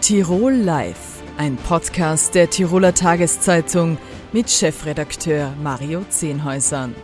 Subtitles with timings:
[0.00, 3.98] Tirol Live, ein Podcast der Tiroler Tageszeitung
[4.32, 6.94] mit Chefredakteur Mario Zehnhäusern.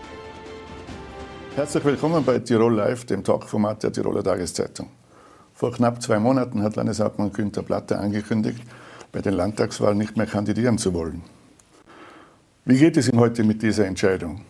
[1.54, 4.88] Herzlich willkommen bei Tirol Live, dem Talkformat der Tiroler Tageszeitung.
[5.52, 8.62] Vor knapp zwei Monaten hat Landeshauptmann Günther Platter angekündigt,
[9.12, 11.22] bei den Landtagswahlen nicht mehr kandidieren zu wollen.
[12.64, 14.40] Wie geht es ihm heute mit dieser Entscheidung?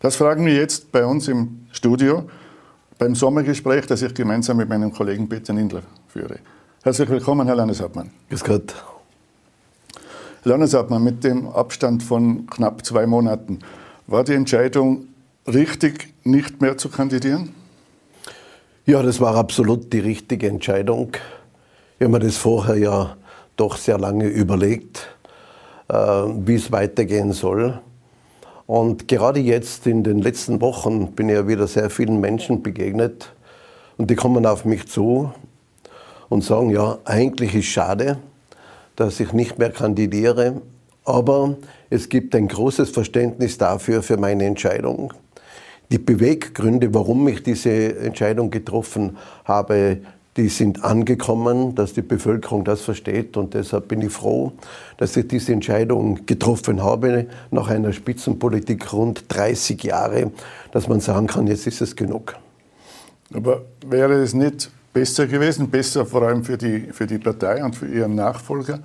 [0.00, 2.28] Das fragen wir jetzt bei uns im Studio
[2.98, 6.40] beim Sommergespräch, das ich gemeinsam mit meinem Kollegen Peter Nindler führe.
[6.84, 8.10] Herzlich willkommen, Herr Landeshauptmann.
[8.28, 8.74] Grüß Gott.
[10.42, 13.60] Herr Landeshauptmann, mit dem Abstand von knapp zwei Monaten,
[14.08, 15.06] war die Entscheidung
[15.46, 17.54] richtig, nicht mehr zu kandidieren?
[18.84, 21.12] Ja, das war absolut die richtige Entscheidung.
[22.00, 23.16] Ich habe mir das vorher ja
[23.54, 25.08] doch sehr lange überlegt,
[25.86, 27.80] äh, wie es weitergehen soll.
[28.66, 33.32] Und gerade jetzt in den letzten Wochen bin ich ja wieder sehr vielen Menschen begegnet
[33.98, 35.32] und die kommen auf mich zu
[36.32, 38.16] und sagen, ja, eigentlich ist schade,
[38.96, 40.62] dass ich nicht mehr kandidiere,
[41.04, 41.56] aber
[41.90, 45.12] es gibt ein großes Verständnis dafür, für meine Entscheidung.
[45.90, 49.98] Die Beweggründe, warum ich diese Entscheidung getroffen habe,
[50.38, 54.52] die sind angekommen, dass die Bevölkerung das versteht und deshalb bin ich froh,
[54.96, 60.30] dass ich diese Entscheidung getroffen habe nach einer Spitzenpolitik rund 30 Jahre,
[60.72, 62.36] dass man sagen kann, jetzt ist es genug.
[63.34, 67.76] Aber wäre es nicht besser gewesen, besser vor allem für die, für die Partei und
[67.76, 68.80] für ihren Nachfolger,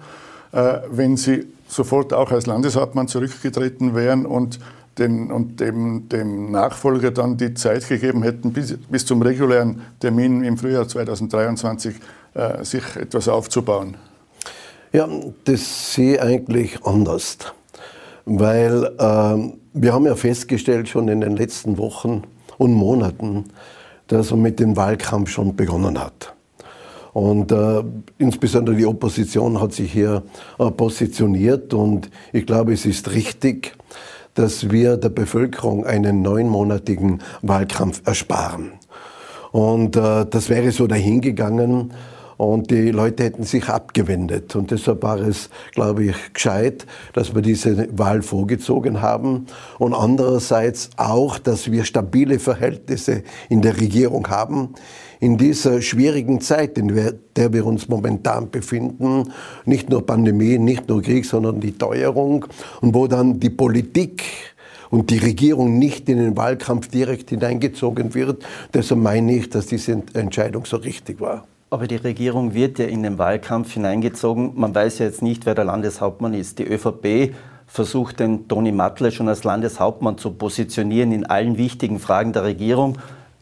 [0.51, 4.59] äh, wenn Sie sofort auch als Landeshauptmann zurückgetreten wären und,
[4.97, 10.43] den, und dem, dem Nachfolger dann die Zeit gegeben hätten, bis, bis zum regulären Termin
[10.43, 11.95] im Frühjahr 2023
[12.33, 13.97] äh, sich etwas aufzubauen?
[14.93, 15.07] Ja,
[15.43, 17.37] das sehe ich eigentlich anders.
[18.25, 22.23] Weil äh, wir haben ja festgestellt schon in den letzten Wochen
[22.57, 23.45] und Monaten,
[24.07, 26.33] dass er mit dem Wahlkampf schon begonnen hat.
[27.13, 27.83] Und äh,
[28.19, 30.23] insbesondere die Opposition hat sich hier
[30.59, 33.75] äh, positioniert und ich glaube, es ist richtig,
[34.35, 38.73] dass wir der Bevölkerung einen neunmonatigen Wahlkampf ersparen.
[39.51, 41.91] Und äh, das wäre so dahingegangen
[42.37, 44.55] und die Leute hätten sich abgewendet.
[44.55, 49.47] Und deshalb war es, glaube ich, gescheit, dass wir diese Wahl vorgezogen haben.
[49.79, 54.75] Und andererseits auch, dass wir stabile Verhältnisse in der Regierung haben.
[55.19, 56.89] In dieser schwierigen Zeit, in
[57.35, 59.33] der wir uns momentan befinden,
[59.65, 62.45] nicht nur Pandemie, nicht nur Krieg, sondern die Teuerung,
[62.81, 64.23] und wo dann die Politik
[64.91, 68.45] und die Regierung nicht in den Wahlkampf direkt hineingezogen wird.
[68.75, 71.47] Deshalb meine ich, dass diese Entscheidung so richtig war.
[71.69, 74.53] Aber die Regierung wird ja in den Wahlkampf hineingezogen.
[74.55, 76.59] Man weiß ja jetzt nicht, wer der Landeshauptmann ist.
[76.59, 77.35] Die ÖVP
[77.67, 82.97] versucht den Toni Matle schon als Landeshauptmann zu positionieren in allen wichtigen Fragen der Regierung.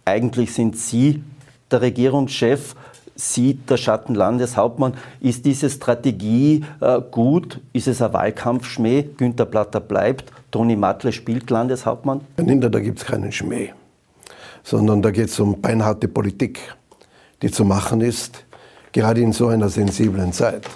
[0.05, 1.21] Eigentlich sind Sie
[1.69, 2.75] der Regierungschef,
[3.15, 4.95] Sie der Schattenlandeshauptmann.
[5.21, 7.61] Ist diese Strategie äh, gut?
[7.73, 9.03] Ist es ein Wahlkampfschmäh?
[9.17, 12.21] Günter Platter bleibt, Toni Matle spielt Landeshauptmann?
[12.37, 13.69] Herr da gibt es keinen Schmäh,
[14.63, 16.75] sondern da geht es um beinharte Politik
[17.41, 18.45] die zu machen ist,
[18.91, 20.67] gerade in so einer sensiblen Zeit.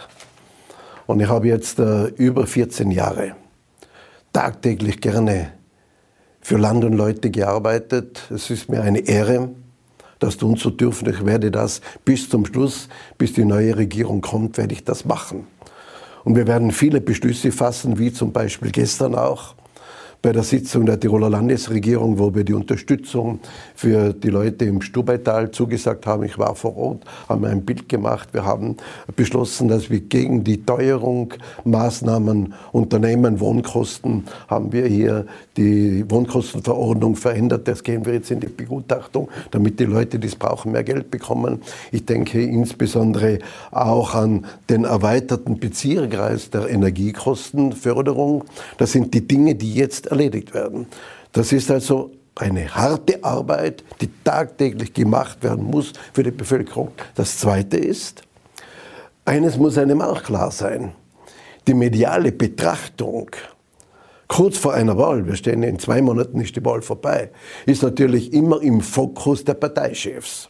[1.07, 3.35] Und ich habe jetzt äh, über 14 Jahre
[4.33, 5.51] tagtäglich gerne
[6.41, 8.21] für Land und Leute gearbeitet.
[8.29, 9.49] Es ist mir eine Ehre,
[10.19, 11.09] das tun zu dürfen.
[11.09, 15.47] Ich werde das bis zum Schluss, bis die neue Regierung kommt, werde ich das machen.
[16.23, 19.55] Und wir werden viele Beschlüsse fassen, wie zum Beispiel gestern auch,
[20.21, 23.39] bei der Sitzung der Tiroler Landesregierung, wo wir die Unterstützung
[23.73, 26.23] für die Leute im Stubaital zugesagt haben.
[26.23, 28.29] Ich war vor Ort, haben ein Bild gemacht.
[28.33, 28.75] Wir haben
[29.15, 35.25] beschlossen, dass wir gegen die Teuerung Maßnahmen unternehmen, Wohnkosten, haben wir hier
[35.55, 37.67] die Wohnkostenverordnung verändert.
[37.69, 41.11] Das gehen wir jetzt in die Begutachtung, damit die Leute, die es brauchen, mehr Geld
[41.11, 41.61] bekommen.
[41.93, 43.39] Ich denke insbesondere
[43.71, 48.43] auch an den erweiterten Bezieherkreis der Energiekostenförderung.
[48.77, 50.87] Das sind die Dinge, die jetzt erledigt werden.
[51.31, 56.91] Das ist also eine harte Arbeit, die tagtäglich gemacht werden muss für die Bevölkerung.
[57.15, 58.23] Das Zweite ist,
[59.25, 60.93] eines muss einem auch klar sein,
[61.67, 63.29] die mediale Betrachtung
[64.29, 67.29] kurz vor einer Wahl, wir stehen in zwei Monaten ist die Wahl vorbei,
[67.65, 70.49] ist natürlich immer im Fokus der Parteichefs.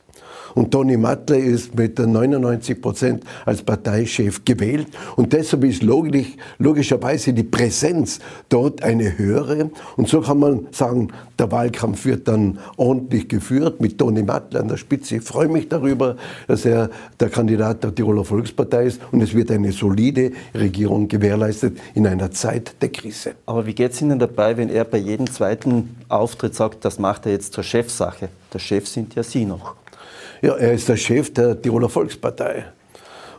[0.55, 4.87] Und Toni Matle ist mit 99 Prozent als Parteichef gewählt.
[5.15, 8.19] Und deshalb ist logisch, logischerweise die Präsenz
[8.49, 9.71] dort eine höhere.
[9.97, 14.67] Und so kann man sagen, der Wahlkampf wird dann ordentlich geführt mit Toni Matle an
[14.67, 15.17] der Spitze.
[15.17, 16.17] Ich freue mich darüber,
[16.47, 19.01] dass er der Kandidat der Tiroler Volkspartei ist.
[19.11, 23.33] Und es wird eine solide Regierung gewährleistet in einer Zeit der Krise.
[23.45, 27.25] Aber wie geht es Ihnen dabei, wenn er bei jedem zweiten Auftritt sagt, das macht
[27.25, 28.29] er jetzt zur Chefsache?
[28.53, 29.75] Der Chef sind ja Sie noch.
[30.41, 32.65] Ja, er ist der Chef der Tiroler Volkspartei.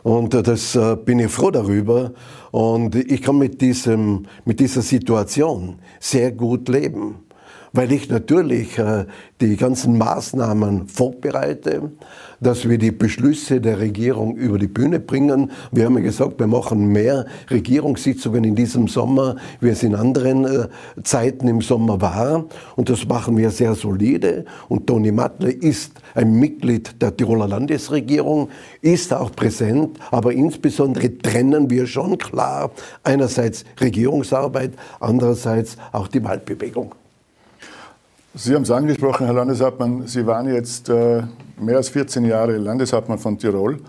[0.03, 2.11] Und äh, das äh, bin ich froh darüber.
[2.51, 7.15] Und ich kann mit, diesem, mit dieser Situation sehr gut leben
[7.73, 9.05] weil ich natürlich äh,
[9.39, 11.91] die ganzen Maßnahmen vorbereite,
[12.39, 15.51] dass wir die Beschlüsse der Regierung über die Bühne bringen.
[15.71, 20.45] Wir haben ja gesagt, wir machen mehr Regierungssitzungen in diesem Sommer, wie es in anderen
[20.45, 20.67] äh,
[21.03, 22.45] Zeiten im Sommer war.
[22.75, 24.45] Und das machen wir sehr solide.
[24.69, 28.49] Und Toni Matle ist ein Mitglied der Tiroler Landesregierung,
[28.81, 32.71] ist auch präsent, aber insbesondere trennen wir schon klar
[33.03, 36.95] einerseits Regierungsarbeit, andererseits auch die Waldbewegung.
[38.33, 41.21] Sie haben es angesprochen, Herr Landeshauptmann, Sie waren jetzt äh,
[41.59, 43.81] mehr als 14 Jahre Landeshauptmann von Tirol.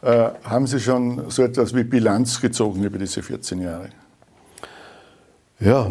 [0.00, 3.90] Äh, haben Sie schon so etwas wie Bilanz gezogen über diese 14 Jahre?
[5.58, 5.90] Ja,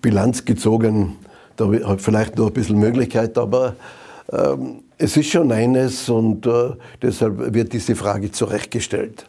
[0.00, 1.16] Bilanz gezogen,
[1.56, 3.74] da habe ich vielleicht noch ein bisschen Möglichkeit, aber
[4.32, 6.70] ähm, es ist schon eines und äh,
[7.02, 9.26] deshalb wird diese Frage zurechtgestellt,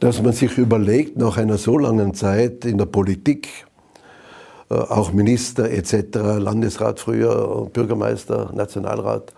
[0.00, 3.67] dass man sich überlegt, nach einer so langen Zeit in der Politik,
[4.68, 5.94] auch Minister etc.,
[6.38, 9.32] Landesrat früher, Bürgermeister, Nationalrat.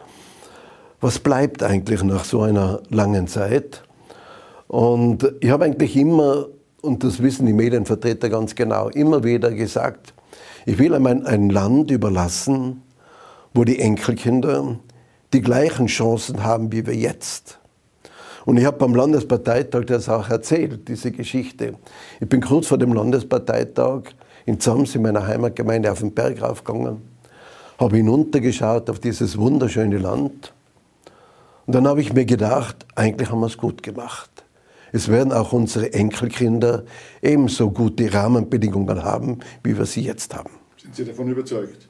[1.00, 3.82] Was bleibt eigentlich nach so einer langen Zeit?
[4.68, 6.46] Und ich habe eigentlich immer,
[6.82, 10.14] und das wissen die Medienvertreter ganz genau, immer wieder gesagt,
[10.66, 12.82] ich will einmal ein Land überlassen,
[13.54, 14.78] wo die Enkelkinder
[15.32, 17.58] die gleichen Chancen haben wie wir jetzt.
[18.44, 21.74] Und ich habe beim Landesparteitag das auch erzählt, diese Geschichte.
[22.20, 24.02] Ich bin kurz vor dem Landesparteitag
[24.50, 27.02] in Zams in meiner Heimatgemeinde auf den Berg raufgegangen,
[27.78, 30.52] habe hinuntergeschaut auf dieses wunderschöne Land.
[31.66, 34.28] Und dann habe ich mir gedacht, eigentlich haben wir es gut gemacht.
[34.90, 36.82] Es werden auch unsere Enkelkinder
[37.22, 40.50] ebenso gute Rahmenbedingungen haben, wie wir sie jetzt haben.
[40.82, 41.88] Sind Sie davon überzeugt?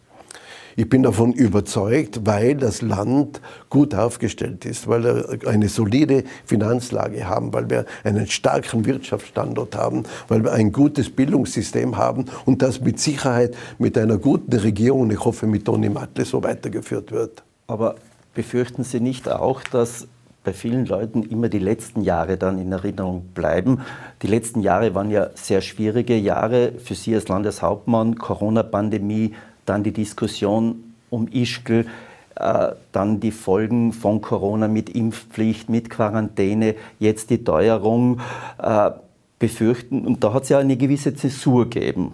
[0.81, 7.29] Ich bin davon überzeugt, weil das Land gut aufgestellt ist, weil wir eine solide Finanzlage
[7.29, 12.81] haben, weil wir einen starken Wirtschaftsstandort haben, weil wir ein gutes Bildungssystem haben und das
[12.81, 17.43] mit Sicherheit mit einer guten Regierung, ich hoffe mit Toni Matle, so weitergeführt wird.
[17.67, 17.97] Aber
[18.32, 20.09] befürchten Sie nicht auch, dass
[20.44, 23.82] bei vielen Leuten immer die letzten Jahre dann in Erinnerung bleiben.
[24.23, 29.35] Die letzten Jahre waren ja sehr schwierige Jahre für Sie als Landeshauptmann, Corona-Pandemie,
[29.70, 31.87] dann die Diskussion um Ischgl,
[32.34, 38.20] äh, dann die Folgen von Corona mit Impfpflicht, mit Quarantäne, jetzt die Teuerung
[38.58, 38.90] äh,
[39.38, 40.06] befürchten.
[40.06, 42.12] Und da hat es ja eine gewisse Zäsur gegeben.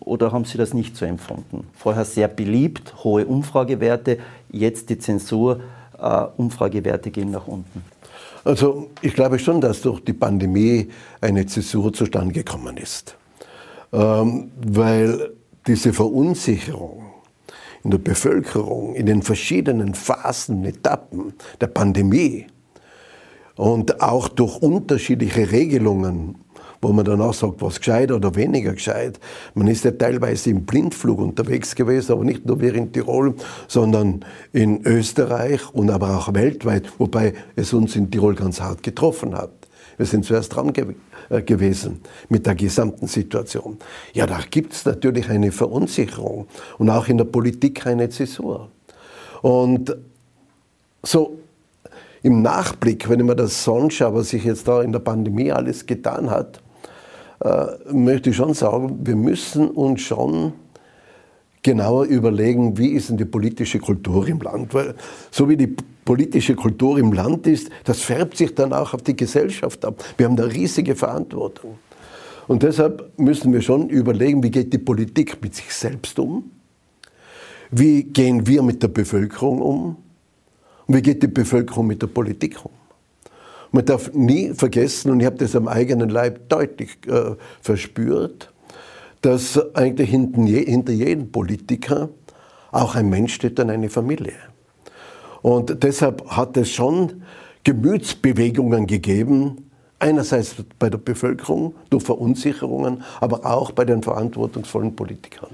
[0.00, 1.66] Oder haben Sie das nicht so empfunden?
[1.74, 4.18] Vorher sehr beliebt, hohe Umfragewerte,
[4.50, 5.60] jetzt die Zensur,
[6.00, 7.82] äh, Umfragewerte gehen nach unten.
[8.44, 10.88] Also ich glaube schon, dass durch die Pandemie
[11.20, 13.16] eine Zäsur zustande gekommen ist.
[13.92, 15.32] Ähm, weil
[15.66, 17.02] diese Verunsicherung
[17.84, 22.46] in der Bevölkerung, in den verschiedenen Phasen, Etappen der Pandemie
[23.56, 26.36] und auch durch unterschiedliche Regelungen,
[26.80, 29.20] wo man dann auch sagt, was gescheit oder weniger gescheit.
[29.54, 33.34] Man ist ja teilweise im Blindflug unterwegs gewesen, aber nicht nur wir in Tirol,
[33.68, 39.34] sondern in Österreich und aber auch weltweit, wobei es uns in Tirol ganz hart getroffen
[39.34, 39.52] hat.
[39.96, 43.78] Wir sind zuerst dran gewesen gewesen mit der gesamten Situation.
[44.12, 46.46] Ja, da gibt es natürlich eine Verunsicherung
[46.78, 48.68] und auch in der Politik eine Zäsur.
[49.42, 49.96] Und
[51.02, 51.38] so
[52.22, 55.50] im Nachblick, wenn ich mir das so anschaue, was sich jetzt da in der Pandemie
[55.50, 56.60] alles getan hat,
[57.44, 60.52] äh, möchte ich schon sagen, wir müssen uns schon
[61.62, 64.74] genauer überlegen, wie ist denn die politische Kultur im Land.
[64.74, 64.94] Weil
[65.30, 69.16] so wie die politische Kultur im Land ist, das färbt sich dann auch auf die
[69.16, 70.04] Gesellschaft ab.
[70.16, 71.78] Wir haben da riesige Verantwortung.
[72.48, 76.50] Und deshalb müssen wir schon überlegen, wie geht die Politik mit sich selbst um?
[77.70, 79.96] Wie gehen wir mit der Bevölkerung um?
[80.86, 82.72] Und wie geht die Bevölkerung mit der Politik um?
[83.70, 88.51] Man darf nie vergessen, und ich habe das am eigenen Leib deutlich äh, verspürt,
[89.22, 92.10] dass eigentlich hinter jedem Politiker
[92.72, 94.34] auch ein Mensch steht und eine Familie.
[95.42, 97.22] Und deshalb hat es schon
[97.64, 105.50] Gemütsbewegungen gegeben, einerseits bei der Bevölkerung durch Verunsicherungen, aber auch bei den verantwortungsvollen Politikern.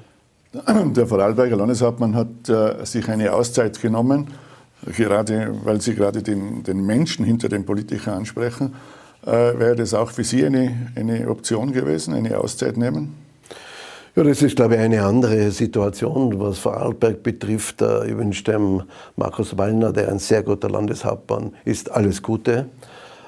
[0.97, 4.29] Der Vorarlberger Landeshauptmann hat äh, sich eine Auszeit genommen,
[4.97, 8.75] gerade weil Sie gerade den, den Menschen hinter den Politikern ansprechen.
[9.27, 13.28] Äh, wäre das auch für Sie eine, eine Option gewesen, eine Auszeit nehmen?
[14.17, 17.83] Ja, das ist, glaube ich, eine andere Situation, was Vorarlberg betrifft.
[17.83, 18.83] Ich wünsche dem
[19.17, 22.67] Markus Wallner, der ein sehr guter Landeshauptmann ist, alles Gute.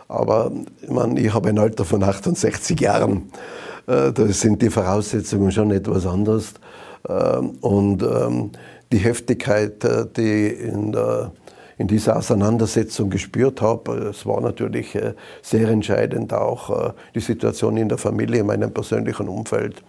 [0.08, 0.50] Aber
[0.82, 3.30] ich, meine, ich habe ein Alter von 68 Jahren.
[3.87, 6.54] Äh, da sind die Voraussetzungen schon etwas anders.
[7.08, 8.50] Ähm, und ähm,
[8.90, 11.32] die Heftigkeit, äh, die in der,
[11.78, 14.10] in dieser Auseinandersetzung gespürt habe.
[14.10, 18.72] Es war natürlich äh, sehr entscheidend auch äh, die Situation in der Familie, in meinem
[18.72, 19.82] persönlichen Umfeld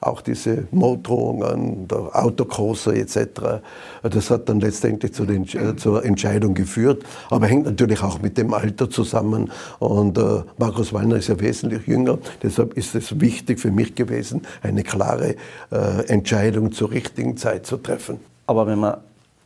[0.00, 3.60] auch diese Morddrohungen, der Autokrosser etc.
[4.02, 8.38] Das hat dann letztendlich zu den, äh, zur Entscheidung geführt, aber hängt natürlich auch mit
[8.38, 9.50] dem Alter zusammen.
[9.78, 14.42] Und äh, Markus Wallner ist ja wesentlich jünger, deshalb ist es wichtig für mich gewesen,
[14.62, 15.36] eine klare
[15.70, 18.20] äh, Entscheidung zur richtigen Zeit zu treffen.
[18.46, 18.98] Aber wenn man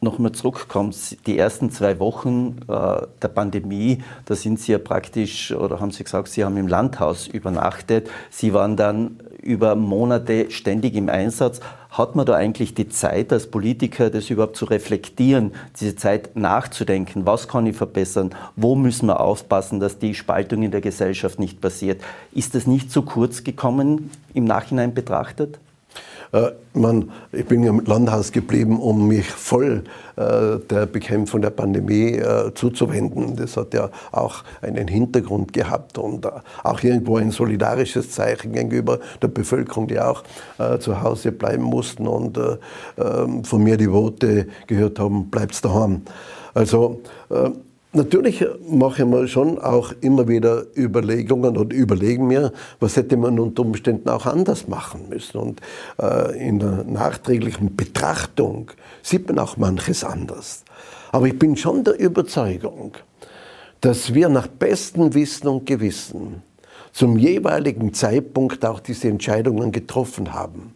[0.03, 5.81] nochmal zurückkommt, die ersten zwei Wochen äh, der Pandemie, da sind Sie ja praktisch, oder
[5.81, 8.11] haben Sie gesagt, Sie haben im Landhaus übernachtet.
[8.31, 11.61] Sie waren dann über Monate ständig im Einsatz.
[11.91, 17.27] Hat man da eigentlich die Zeit als Politiker, das überhaupt zu reflektieren, diese Zeit nachzudenken,
[17.27, 21.61] was kann ich verbessern, wo müssen wir aufpassen, dass die Spaltung in der Gesellschaft nicht
[21.61, 22.01] passiert?
[22.33, 25.59] Ist das nicht zu kurz gekommen im Nachhinein betrachtet?
[26.33, 29.85] Äh, man, ich bin im Landhaus geblieben, um mich voll
[30.17, 33.37] äh, der Bekämpfung der Pandemie äh, zuzuwenden.
[33.37, 36.27] Das hat ja auch einen Hintergrund gehabt und
[36.65, 40.23] auch irgendwo ein solidarisches Zeichen gegenüber der Bevölkerung, die auch
[40.81, 42.57] zu Hause bleiben mussten und äh,
[42.99, 46.03] ähm, von mir die Worte gehört haben, bleibt's daheim.
[46.55, 47.01] Also
[47.95, 53.39] Natürlich mache ich mir schon auch immer wieder Überlegungen und überlegen mir, was hätte man
[53.39, 55.37] unter Umständen auch anders machen müssen.
[55.37, 55.61] Und
[56.01, 58.71] äh, in der nachträglichen Betrachtung
[59.03, 60.65] sieht man auch manches anders.
[61.11, 62.93] Aber ich bin schon der Überzeugung,
[63.83, 66.43] dass wir nach bestem Wissen und Gewissen
[66.93, 70.73] zum jeweiligen Zeitpunkt auch diese Entscheidungen getroffen haben.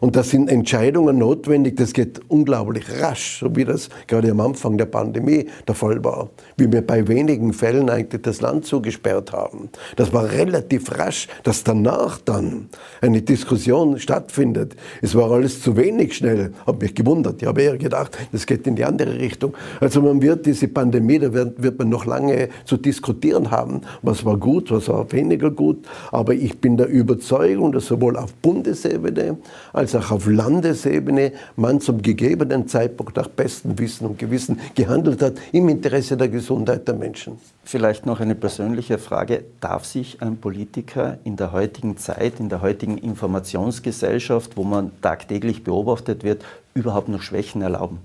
[0.00, 4.78] Und da sind Entscheidungen notwendig, das geht unglaublich rasch, so wie das gerade am Anfang
[4.78, 6.30] der Pandemie der Fall war.
[6.56, 9.68] Wie wir bei wenigen Fällen eigentlich das Land zugesperrt haben.
[9.96, 12.70] Das war relativ rasch, dass danach dann
[13.02, 14.74] eine Diskussion stattfindet.
[15.02, 17.42] Es war alles zu wenig schnell, habe mich gewundert.
[17.42, 19.54] Ich habe eher gedacht, das geht in die andere Richtung.
[19.80, 24.24] Also man wird diese Pandemie, da wird, wird man noch lange zu diskutieren haben, was
[24.24, 25.86] war gut, was war weniger gut.
[26.10, 29.36] Aber ich bin der Überzeugung, dass sowohl auf Bundesebene
[29.74, 35.22] als als auch auf Landesebene man zum gegebenen Zeitpunkt nach bestem Wissen und Gewissen gehandelt
[35.22, 37.38] hat im Interesse der Gesundheit der Menschen.
[37.64, 39.44] Vielleicht noch eine persönliche Frage.
[39.60, 45.64] Darf sich ein Politiker in der heutigen Zeit, in der heutigen Informationsgesellschaft, wo man tagtäglich
[45.64, 46.44] beobachtet wird,
[46.74, 47.98] überhaupt noch Schwächen erlauben?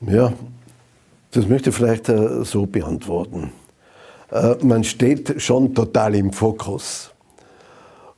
[0.00, 0.32] Ja,
[1.32, 3.52] das möchte ich vielleicht äh, so beantworten.
[4.30, 7.10] Äh, man steht schon total im Fokus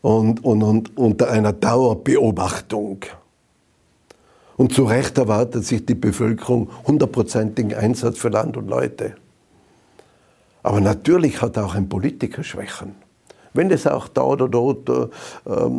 [0.02, 3.04] und, und, und unter einer Dauerbeobachtung.
[4.56, 9.14] Und zu Recht erwartet sich die Bevölkerung hundertprozentigen Einsatz für Land und Leute.
[10.62, 12.94] Aber natürlich hat auch ein Politiker Schwächen.
[13.54, 15.08] Wenn es auch da oder dort äh,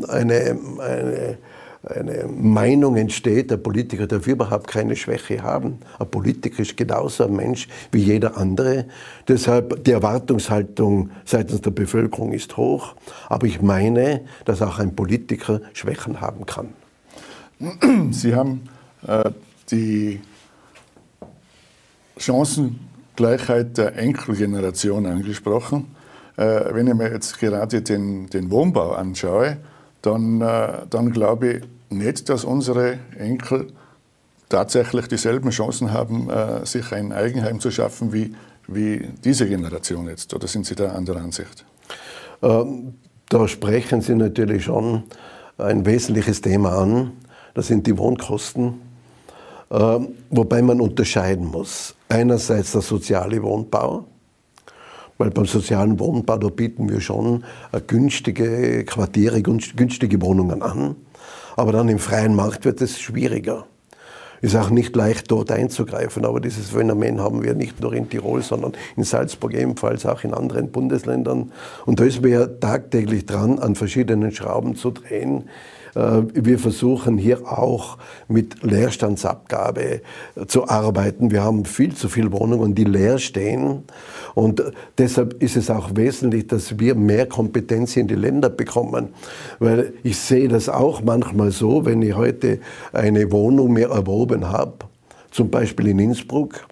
[0.10, 1.38] eine, eine
[1.84, 5.80] eine Meinung entsteht, der Politiker darf überhaupt keine Schwäche haben.
[6.00, 8.86] Ein Politiker ist genauso ein Mensch wie jeder andere.
[9.28, 12.96] Deshalb die Erwartungshaltung seitens der Bevölkerung ist hoch.
[13.28, 16.70] Aber ich meine, dass auch ein Politiker Schwächen haben kann.
[18.12, 18.62] Sie haben
[19.06, 19.32] äh,
[19.70, 20.22] die
[22.18, 25.96] Chancengleichheit der Enkelgeneration angesprochen.
[26.38, 29.58] Äh, wenn ich mir jetzt gerade den, den Wohnbau anschaue,
[30.04, 33.68] dann, äh, dann glaube ich nicht, dass unsere Enkel
[34.50, 38.36] tatsächlich dieselben Chancen haben, äh, sich ein Eigenheim zu schaffen wie,
[38.68, 40.34] wie diese Generation jetzt.
[40.34, 41.66] Oder sind Sie da anderer Ansicht?
[42.44, 42.96] Ähm,
[43.30, 45.04] da sprechen Sie natürlich schon
[45.58, 47.14] ein wesentliches Thema an.
[47.54, 48.82] Das sind die Wohnkosten.
[49.72, 51.96] Ähm, wobei man unterscheiden muss.
[52.10, 54.06] Einerseits der soziale Wohnbau,
[55.24, 57.46] weil beim sozialen Wohnbau, da bieten wir schon
[57.88, 60.98] günstige Quartiere, günstige Wohnungen an.
[61.56, 63.66] Aber dann im freien Markt wird es schwieriger.
[64.42, 68.42] Ist auch nicht leicht dort einzugreifen, aber dieses Phänomen haben wir nicht nur in Tirol,
[68.42, 71.54] sondern in Salzburg ebenfalls, auch in anderen Bundesländern.
[71.86, 75.46] Und da ist man ja tagtäglich dran, an verschiedenen Schrauben zu drehen,
[75.96, 77.98] wir versuchen hier auch
[78.28, 80.02] mit Leerstandsabgabe
[80.36, 81.32] äh, zu arbeiten.
[81.32, 83.84] Wir haben viel zu viele Wohnungen, die leer stehen.
[84.34, 89.10] Und äh, deshalb ist es auch wesentlich, dass wir mehr Kompetenz in die Länder bekommen.
[89.60, 92.60] Weil ich sehe das auch manchmal so, wenn ich heute
[92.92, 94.74] eine Wohnung mehr erworben habe,
[95.30, 96.66] zum Beispiel in Innsbruck,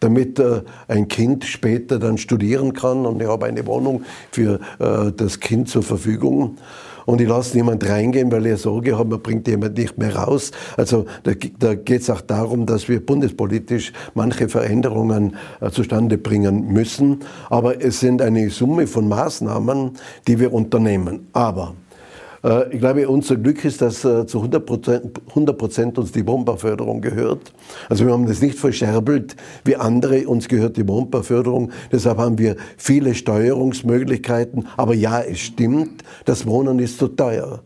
[0.00, 0.42] damit
[0.88, 5.82] ein Kind später dann studieren kann und ich habe eine Wohnung für das Kind zur
[5.82, 6.58] Verfügung
[7.06, 10.50] und ich lasse niemand reingehen, weil ich Sorge habe, man bringt jemand nicht mehr raus.
[10.76, 16.72] Also da, da geht es auch darum, dass wir bundespolitisch manche Veränderungen äh, zustande bringen
[16.72, 17.20] müssen.
[17.50, 19.92] Aber es sind eine Summe von Maßnahmen,
[20.26, 21.28] die wir unternehmen.
[21.32, 21.74] Aber
[22.70, 27.52] ich glaube, unser Glück ist, dass äh, zu 100 Prozent, uns die Wohnbauförderung gehört.
[27.88, 29.34] Also wir haben das nicht verscherbelt
[29.64, 31.72] wie andere, uns gehört die Wohnbauförderung.
[31.90, 34.68] Deshalb haben wir viele Steuerungsmöglichkeiten.
[34.76, 37.60] Aber ja, es stimmt, das Wohnen ist zu teuer.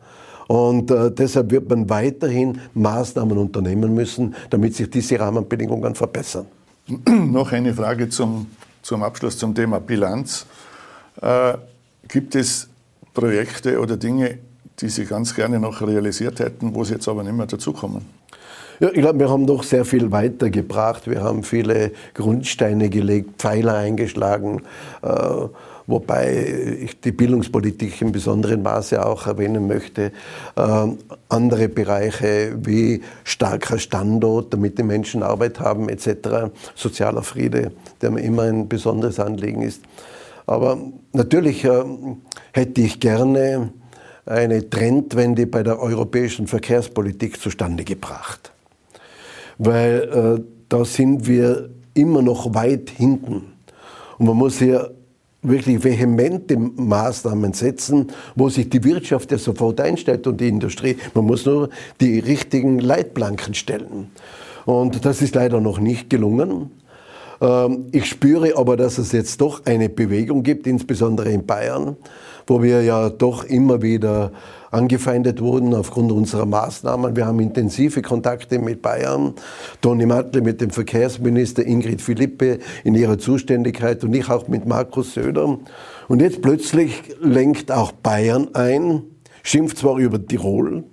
[0.47, 6.47] Und äh, deshalb wird man weiterhin Maßnahmen unternehmen müssen, damit sich diese Rahmenbedingungen verbessern.
[7.09, 8.47] Noch eine Frage zum,
[8.83, 10.47] zum Abschluss zum Thema Bilanz.
[11.21, 11.55] Äh,
[12.07, 12.69] gibt es
[13.13, 14.39] Projekte oder Dinge,
[14.81, 18.07] die Sie ganz gerne noch realisiert hätten, wo Sie jetzt aber nicht mehr dazukommen?
[18.81, 21.11] Ja, ich glaube, wir haben doch sehr viel weitergebracht.
[21.11, 24.63] Wir haben viele Grundsteine gelegt, Pfeiler eingeschlagen.
[25.03, 25.49] Äh,
[25.89, 30.13] wobei ich die Bildungspolitik im besonderen Maße auch erwähnen möchte.
[30.57, 38.13] Ähm, andere Bereiche wie starker Standort, damit die Menschen Arbeit haben etc., sozialer Friede, der
[38.13, 39.83] mir immer ein besonderes Anliegen ist.
[40.47, 40.79] Aber
[41.13, 41.83] natürlich äh,
[42.53, 43.73] hätte ich gerne
[44.29, 48.53] eine Trendwende bei der europäischen Verkehrspolitik zustande gebracht.
[49.59, 53.53] Weil äh, da sind wir immer noch weit hinten.
[54.19, 54.93] Und man muss hier
[55.43, 60.97] wirklich vehemente Maßnahmen setzen, wo sich die Wirtschaft ja sofort einstellt und die Industrie.
[61.15, 61.71] Man muss nur
[62.01, 64.11] die richtigen Leitplanken stellen.
[64.67, 66.71] Und das ist leider noch nicht gelungen.
[67.41, 71.97] Ähm, ich spüre aber, dass es jetzt doch eine Bewegung gibt, insbesondere in Bayern,
[72.49, 74.33] wo wir ja doch immer wieder
[74.71, 77.17] angefeindet wurden aufgrund unserer Maßnahmen.
[77.17, 79.35] Wir haben intensive Kontakte mit Bayern.
[79.81, 85.15] Toni Matle mit dem Verkehrsminister, Ingrid Philippe in ihrer Zuständigkeit und ich auch mit Markus
[85.15, 85.59] Söder.
[86.09, 89.03] Und jetzt plötzlich lenkt auch Bayern ein,
[89.43, 90.85] schimpft zwar über Tirol,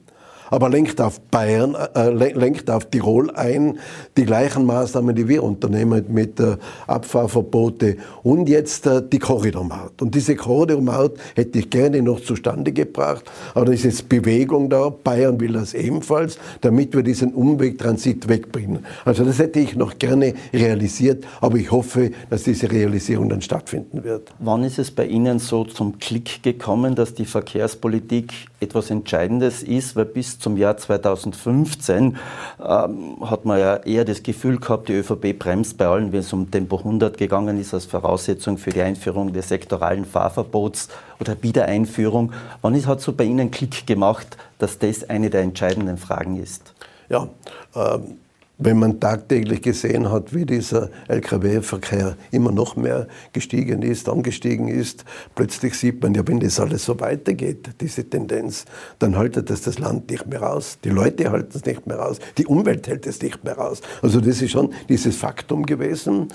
[0.55, 3.77] aber lenkt auf Bayern, äh, lenkt auf Tirol ein,
[4.15, 6.55] die gleichen Maßnahmen, die wir unternehmen mit äh,
[6.87, 10.01] Abfahrverbote und jetzt äh, die Korridormaut.
[10.01, 14.87] Und diese Korridormaut hätte ich gerne noch zustande gebracht, aber da ist jetzt Bewegung da,
[14.89, 18.85] Bayern will das ebenfalls, damit wir diesen Umwegtransit wegbringen.
[19.03, 24.05] Also das hätte ich noch gerne realisiert, aber ich hoffe, dass diese Realisierung dann stattfinden
[24.05, 24.31] wird.
[24.39, 28.31] Wann ist es bei Ihnen so zum Klick gekommen, dass die Verkehrspolitik
[28.65, 32.17] etwas Entscheidendes ist, weil bis zum Jahr 2015
[32.59, 36.33] ähm, hat man ja eher das Gefühl gehabt, die ÖVP bremst bei allen, wenn es
[36.33, 42.33] um Tempo 100 gegangen ist, als Voraussetzung für die Einführung des sektoralen Fahrverbots oder Wiedereinführung.
[42.61, 46.73] Wann hat so bei Ihnen Klick gemacht, dass das eine der entscheidenden Fragen ist?
[47.09, 47.29] Ja,
[47.75, 48.17] ähm
[48.57, 55.03] wenn man tagtäglich gesehen hat, wie dieser Lkw-Verkehr immer noch mehr gestiegen ist, angestiegen ist,
[55.35, 58.65] plötzlich sieht man ja, wenn das alles so weitergeht, diese Tendenz,
[58.99, 60.77] dann haltet es das Land nicht mehr aus.
[60.83, 62.19] Die Leute halten es nicht mehr aus.
[62.37, 63.81] Die Umwelt hält es nicht mehr aus.
[64.01, 66.29] Also das ist schon dieses Faktum gewesen.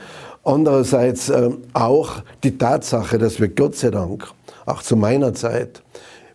[0.44, 4.26] Andererseits äh, auch die Tatsache, dass wir Gott sei Dank,
[4.66, 5.82] auch zu meiner Zeit,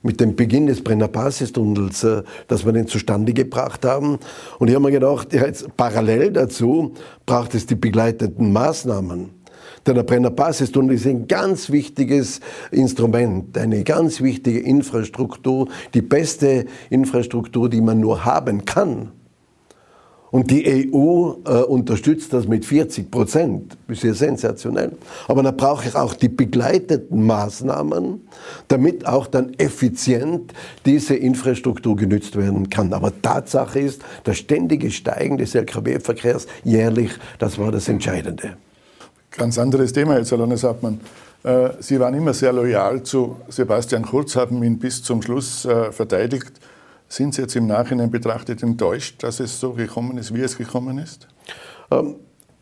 [0.05, 4.19] mit dem Beginn des Brenner Basistunnels, äh, dass wir den zustande gebracht haben.
[4.59, 6.93] Und ich habe mir gedacht, ja, jetzt parallel dazu
[7.25, 9.31] braucht es die begleitenden Maßnahmen.
[9.85, 12.39] Denn der Brenner Basistunnel ist ein ganz wichtiges
[12.71, 19.11] Instrument, eine ganz wichtige Infrastruktur, die beste Infrastruktur, die man nur haben kann.
[20.35, 23.77] Und die EU äh, unterstützt das mit 40 Prozent.
[23.87, 24.91] Das ist ja sensationell.
[25.29, 28.19] Aber da brauche ich auch die begleiteten Maßnahmen,
[28.67, 30.51] damit auch dann effizient
[30.85, 32.91] diese Infrastruktur genützt werden kann.
[32.91, 38.57] Aber Tatsache ist, das ständige Steigen des Lkw-Verkehrs jährlich, das war das Entscheidende.
[39.31, 40.99] Ganz anderes Thema jetzt, Herr Landeshauptmann.
[41.43, 45.93] Äh, Sie waren immer sehr loyal zu Sebastian Kurz, haben ihn bis zum Schluss äh,
[45.93, 46.59] verteidigt.
[47.15, 50.97] Sind Sie jetzt im Nachhinein betrachtet enttäuscht, dass es so gekommen ist, wie es gekommen
[50.97, 51.29] ist?
[51.89, 52.15] Ähm,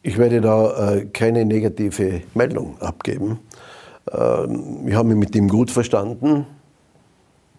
[0.03, 3.39] ich werde da äh, keine negative Meldung abgeben.
[4.11, 6.45] Ähm, ich habe mich mit ihm gut verstanden.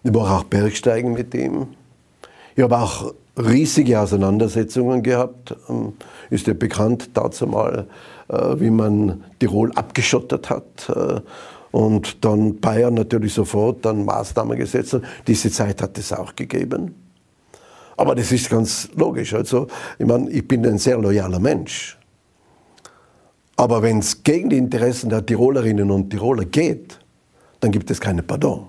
[0.03, 1.67] Ich war auch Bergsteigen mit ihm.
[2.55, 5.53] Ich habe auch riesige Auseinandersetzungen gehabt.
[5.67, 5.91] Ähm,
[6.29, 7.87] ist ja bekannt dazu mal,
[8.29, 10.89] äh, wie man Tirol abgeschottet hat.
[11.75, 15.01] Und dann Bayern natürlich sofort dann Maßnahmen gesetzt hat.
[15.27, 16.95] Diese Zeit hat es auch gegeben.
[17.97, 19.33] Aber das ist ganz logisch.
[19.33, 19.67] Also,
[19.99, 21.97] ich meine, ich bin ein sehr loyaler Mensch.
[23.57, 26.97] Aber wenn es gegen die Interessen der Tirolerinnen und Tiroler geht,
[27.59, 28.67] dann gibt es keine Pardon.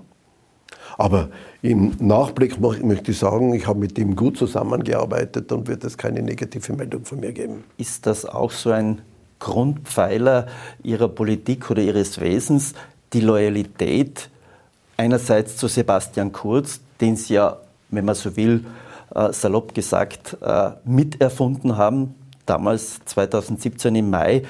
[0.99, 1.29] Aber
[1.63, 6.23] im Nachblick möchte ich sagen, ich habe mit ihm gut zusammengearbeitet und wird es keine
[6.23, 7.63] negative Meldung von mir geben.
[7.77, 9.01] Ist das auch so ein
[9.39, 10.47] Grundpfeiler
[10.83, 12.75] Ihrer Politik oder Ihres Wesens,
[13.13, 14.29] die Loyalität
[14.97, 17.59] einerseits zu Sebastian Kurz, den Sie ja,
[17.91, 18.65] wenn man so will,
[19.15, 22.15] äh, salopp gesagt, äh, miterfunden haben,
[22.45, 24.43] damals 2017 im Mai,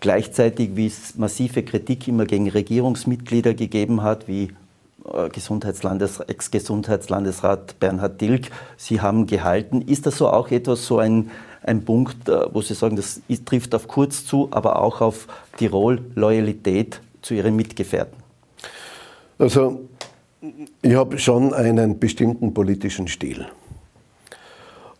[0.00, 4.52] gleichzeitig wie es massive Kritik immer gegen Regierungsmitglieder gegeben hat, wie
[5.12, 8.50] äh, Gesundheitslandes, Ex-Gesundheitslandesrat Bernhard Dilk.
[8.76, 9.82] Sie haben gehalten.
[9.82, 11.30] Ist das so auch etwas, so ein,
[11.62, 17.02] ein Punkt, wo Sie sagen, das trifft auf Kurz zu, aber auch auf Tirol Loyalität
[17.22, 18.18] zu Ihren Mitgefährten?
[19.38, 19.88] Also
[20.82, 23.46] ich habe schon einen bestimmten politischen Stil.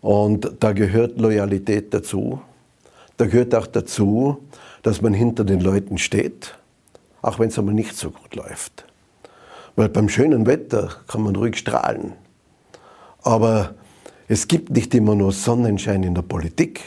[0.00, 2.40] Und da gehört Loyalität dazu.
[3.16, 4.38] Da gehört auch dazu,
[4.82, 6.56] dass man hinter den Leuten steht,
[7.22, 8.84] auch wenn es einmal nicht so gut läuft.
[9.76, 12.12] Weil beim schönen Wetter kann man ruhig strahlen.
[13.22, 13.74] Aber
[14.28, 16.80] es gibt nicht immer nur Sonnenschein in der Politik,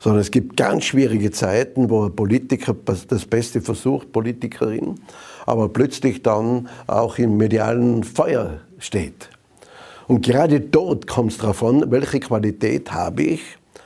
[0.00, 5.00] sondern es gibt ganz schwierige Zeiten, wo ein Politiker das Beste versucht, Politikerin,
[5.46, 9.30] aber plötzlich dann auch im medialen Feuer steht.
[10.06, 13.42] Und gerade dort kommt es darauf an, welche Qualität habe ich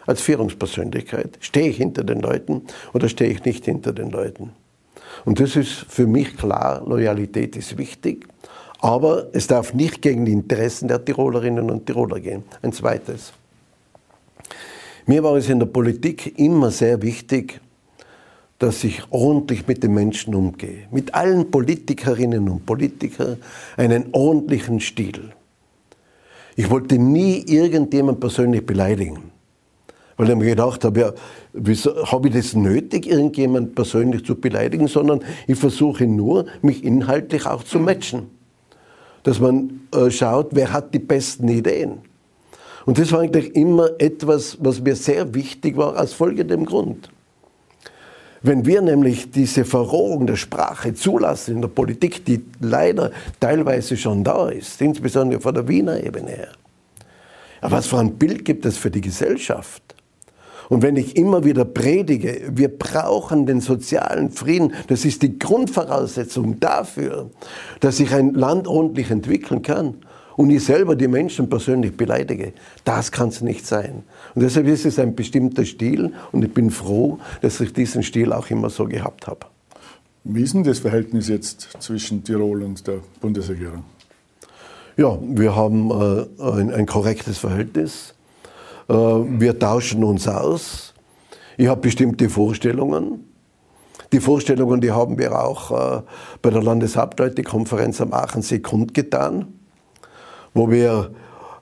[0.07, 1.39] als Führungspersönlichkeit.
[1.41, 4.53] Stehe ich hinter den Leuten oder stehe ich nicht hinter den Leuten?
[5.25, 8.27] Und das ist für mich klar, Loyalität ist wichtig,
[8.81, 12.45] aber es darf nicht gegen die Interessen der Tirolerinnen und Tiroler gehen.
[12.63, 13.33] Ein zweites.
[15.07, 17.61] Mir war es in der Politik immer sehr wichtig,
[18.59, 20.87] dass ich ordentlich mit den Menschen umgehe.
[20.93, 23.39] Mit allen Politikerinnen und Politikern
[23.77, 25.33] einen ordentlichen Stil.
[26.55, 29.33] Ich wollte nie irgendjemand persönlich beleidigen.
[30.17, 31.13] Weil ich mir gedacht habe, ja,
[32.05, 37.65] habe ich das nötig, irgendjemand persönlich zu beleidigen, sondern ich versuche nur, mich inhaltlich auch
[37.65, 38.31] zu matchen.
[39.25, 42.12] Dass man äh, schaut, wer hat die besten Ideen.
[42.85, 47.11] Und das war eigentlich immer etwas, was mir sehr wichtig war, aus folgendem Grund.
[48.45, 54.25] Wenn wir nämlich diese Verrohung der Sprache zulassen in der Politik, die leider teilweise schon
[54.25, 56.49] da ist, insbesondere von der Wiener Ebene her,
[57.61, 59.83] was für ein Bild gibt es für die Gesellschaft?
[60.69, 66.59] Und wenn ich immer wieder predige, wir brauchen den sozialen Frieden, das ist die Grundvoraussetzung
[66.59, 67.31] dafür,
[67.79, 69.99] dass sich ein Land ordentlich entwickeln kann
[70.37, 72.53] und ich selber die Menschen persönlich beleidige.
[72.85, 74.03] Das kann es nicht sein.
[74.35, 78.33] Und deshalb ist es ein bestimmter Stil und ich bin froh, dass ich diesen Stil
[78.33, 79.47] auch immer so gehabt habe.
[80.25, 83.85] Wie ist denn das Verhältnis jetzt zwischen Tirol und der Bundesregierung?
[84.97, 88.15] Ja, wir haben äh, ein, ein, korrektes Verhältnis.
[88.89, 90.95] Äh, wir tauschen uns aus.
[91.57, 93.25] Ich habe bestimmte Vorstellungen.
[94.13, 96.03] Die Vorstellungen, die haben wir auch äh,
[96.43, 99.47] bei der Landeshauptleutekonferenz am Aachensee kundgetan
[100.55, 101.11] wo wir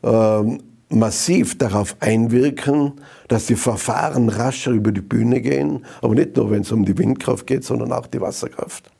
[0.03, 2.93] ähm, massiv darauf einwirken,
[3.29, 6.99] dass die Verfahren rascher über die Bühne gehen, aber nicht nur, wenn es um die
[6.99, 8.91] Windkraft geht, sondern auch die Wasserkraft.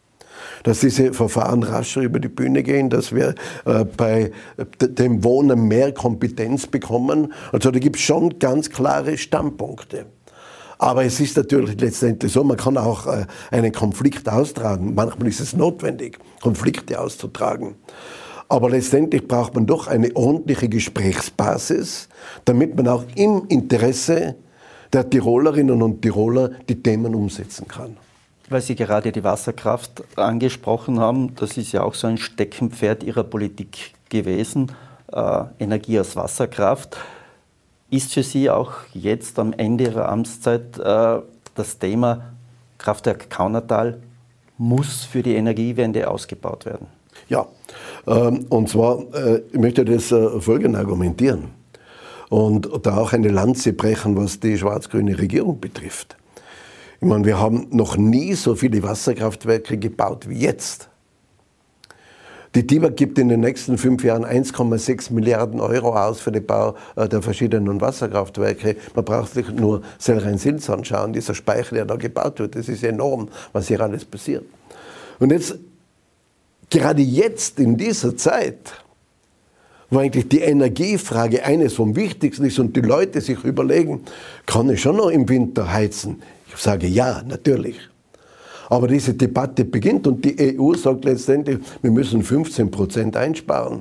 [0.63, 4.31] Dass diese Verfahren rascher über die Bühne gehen, dass wir äh, bei
[4.81, 7.33] dem Wohnen mehr Kompetenz bekommen.
[7.51, 10.07] Also da gibt es schon ganz klare Standpunkte.
[10.79, 14.95] Aber es ist natürlich letztendlich so, man kann auch äh, einen Konflikt austragen.
[14.95, 17.75] Manchmal ist es notwendig, Konflikte auszutragen.
[18.51, 22.09] Aber letztendlich braucht man doch eine ordentliche Gesprächsbasis,
[22.45, 24.35] damit man auch im Interesse
[24.93, 27.97] der Tirolerinnen und Tiroler die Themen umsetzen kann.
[28.49, 33.23] Weil Sie gerade die Wasserkraft angesprochen haben, das ist ja auch so ein Steckenpferd Ihrer
[33.23, 34.73] Politik gewesen,
[35.13, 36.97] äh, Energie aus Wasserkraft.
[37.89, 41.21] Ist für Sie auch jetzt am Ende Ihrer Amtszeit äh,
[41.55, 42.33] das Thema
[42.79, 44.03] Kraftwerk Kaunertal
[44.59, 47.00] muss für die Energiewende ausgebaut werden?
[47.31, 47.47] Ja,
[48.09, 51.45] ähm, und zwar, äh, ich möchte das äh, folgend argumentieren
[52.29, 56.17] und da auch eine Lanze brechen, was die schwarz-grüne Regierung betrifft.
[57.01, 60.89] Ich meine, wir haben noch nie so viele Wasserkraftwerke gebaut wie jetzt.
[62.57, 66.75] Die TIBA gibt in den nächsten fünf Jahren 1,6 Milliarden Euro aus für den Bau
[66.97, 68.75] äh, der verschiedenen Wasserkraftwerke.
[68.97, 72.57] Man braucht sich nur Selrein-Sils anschauen, dieser Speicher, der da gebaut wird.
[72.57, 74.43] Das ist enorm, was hier alles passiert.
[75.21, 75.57] Und jetzt
[76.71, 78.73] gerade jetzt in dieser Zeit,
[79.91, 84.03] wo eigentlich die Energiefrage eines vom Wichtigsten ist und die Leute sich überlegen,
[84.47, 86.23] kann ich schon noch im Winter heizen?
[86.49, 87.77] Ich sage ja, natürlich.
[88.71, 93.81] Aber diese Debatte beginnt und die EU sagt letztendlich, wir müssen 15 Prozent einsparen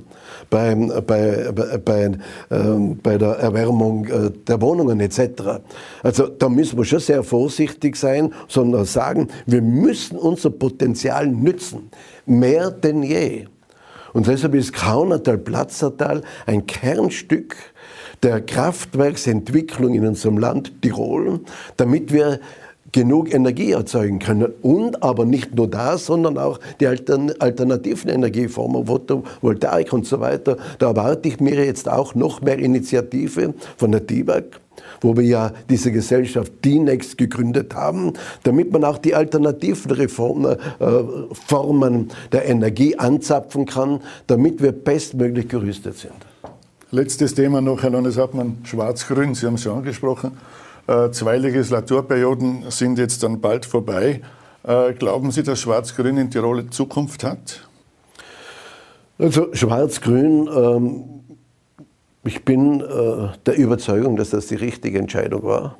[0.50, 1.54] bei, bei,
[1.86, 2.06] bei,
[2.50, 2.58] äh,
[3.04, 5.62] bei der Erwärmung äh, der Wohnungen etc.
[6.02, 11.92] Also da müssen wir schon sehr vorsichtig sein, sondern sagen, wir müssen unser Potenzial nützen,
[12.30, 13.48] mehr denn je.
[14.14, 17.56] Und deshalb ist Kaunertal-Platzertal ein Kernstück
[18.24, 21.42] der Kraftwerksentwicklung in unserem Land Tirol,
[21.78, 22.40] damit wir
[22.92, 24.52] genug Energie erzeugen können.
[24.62, 30.58] Und aber nicht nur das, sondern auch die alternativen Energieformen, Photovoltaik und so weiter.
[30.80, 34.60] Da erwarte ich mir jetzt auch noch mehr Initiative von der TIBAG,
[35.02, 40.90] wo wir ja diese Gesellschaft D-Next gegründet haben, damit man auch die alternativen Reformen, äh,
[41.48, 46.14] Formen der Energie anzapfen kann, damit wir bestmöglich gerüstet sind.
[46.92, 50.32] Letztes Thema noch, Herr Landeshauptmann, Schwarz-Grün, Sie haben es schon angesprochen.
[50.88, 54.22] Äh, zwei Legislaturperioden sind jetzt dann bald vorbei.
[54.64, 57.68] Äh, glauben Sie, dass Schwarz-Grün in Tirol Zukunft hat?
[59.20, 61.04] Also Schwarz-Grün, ähm,
[62.30, 65.80] ich bin äh, der Überzeugung, dass das die richtige Entscheidung war.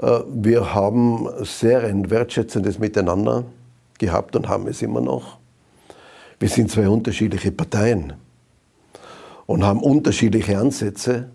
[0.00, 3.42] Äh, wir haben sehr ein wertschätzendes Miteinander
[3.98, 5.38] gehabt und haben es immer noch.
[6.38, 8.12] Wir sind zwei unterschiedliche Parteien
[9.46, 11.30] und haben unterschiedliche Ansätze.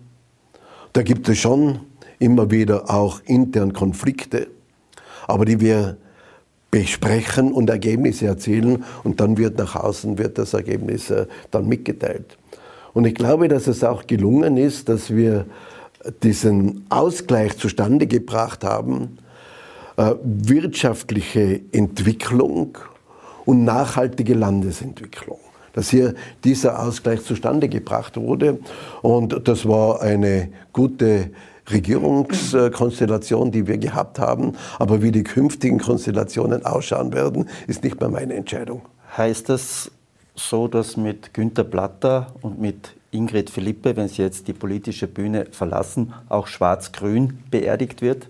[0.94, 1.80] Da gibt es schon
[2.18, 4.46] immer wieder auch intern Konflikte,
[5.26, 5.98] aber die wir
[6.70, 12.38] besprechen und Ergebnisse erzielen und dann wird nach außen wird das Ergebnis äh, dann mitgeteilt.
[12.92, 15.46] Und ich glaube, dass es auch gelungen ist, dass wir
[16.22, 19.18] diesen Ausgleich zustande gebracht haben,
[19.96, 22.78] äh, wirtschaftliche Entwicklung
[23.44, 25.38] und nachhaltige Landesentwicklung
[25.72, 28.58] dass hier dieser Ausgleich zustande gebracht wurde.
[29.02, 31.30] Und das war eine gute
[31.70, 34.54] Regierungskonstellation, die wir gehabt haben.
[34.78, 38.82] Aber wie die künftigen Konstellationen ausschauen werden, ist nicht mehr meine Entscheidung.
[39.16, 39.90] Heißt das
[40.48, 45.46] so, dass mit Günter Platter und mit Ingrid Philippe, wenn sie jetzt die politische Bühne
[45.50, 48.28] verlassen, auch Schwarz-Grün beerdigt wird?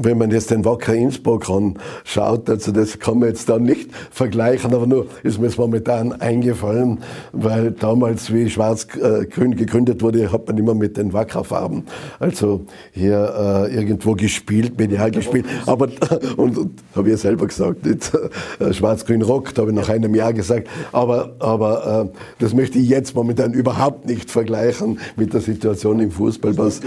[0.00, 4.72] Wenn man jetzt den Wacker Innsbruck anschaut, also das kann man jetzt dann nicht vergleichen,
[4.72, 7.00] aber nur ist mir es momentan eingefallen,
[7.32, 11.82] weil damals, wie Schwarz-Grün gegründet wurde, hat man immer mit den Wackerfarben,
[12.20, 15.88] also hier äh, irgendwo gespielt, medial gespielt, aber,
[16.36, 20.32] und, und habe ich ja selber gesagt, äh, Schwarz-Grün rockt, habe ich nach einem Jahr
[20.32, 25.98] gesagt, aber, aber äh, das möchte ich jetzt momentan überhaupt nicht vergleichen mit der Situation
[25.98, 26.56] im Fußball.
[26.56, 26.80] Was,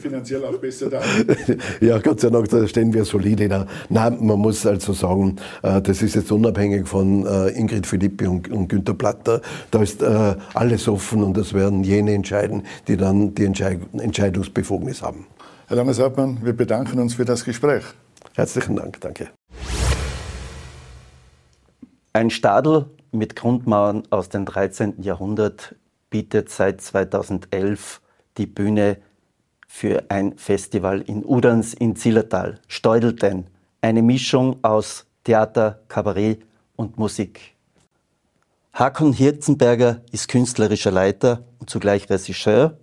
[0.00, 1.00] finanziell auch besser da.
[1.80, 3.66] ja, Gott sei Dank, da stehen wir solide da.
[3.88, 8.50] Nein, man muss also sagen, äh, das ist jetzt unabhängig von äh, Ingrid Philippi und,
[8.50, 9.40] und Günter Platter.
[9.70, 15.26] Da ist äh, alles offen und das werden jene entscheiden, die dann die Entscheidungsbefugnis haben.
[15.66, 17.84] Herr Landeshauptmann, wir bedanken uns für das Gespräch.
[18.34, 19.28] Herzlichen Dank, danke.
[22.12, 25.02] Ein Stadel mit Grundmauern aus dem 13.
[25.02, 25.76] Jahrhundert
[26.10, 28.00] bietet seit 2011
[28.38, 28.98] die Bühne
[29.78, 33.46] für ein Festival in Udans in Zillertal, Steudelten.
[33.80, 37.54] Eine Mischung aus Theater, Kabarett und Musik.
[38.72, 42.76] Hakon Hirzenberger ist künstlerischer Leiter und zugleich Regisseur.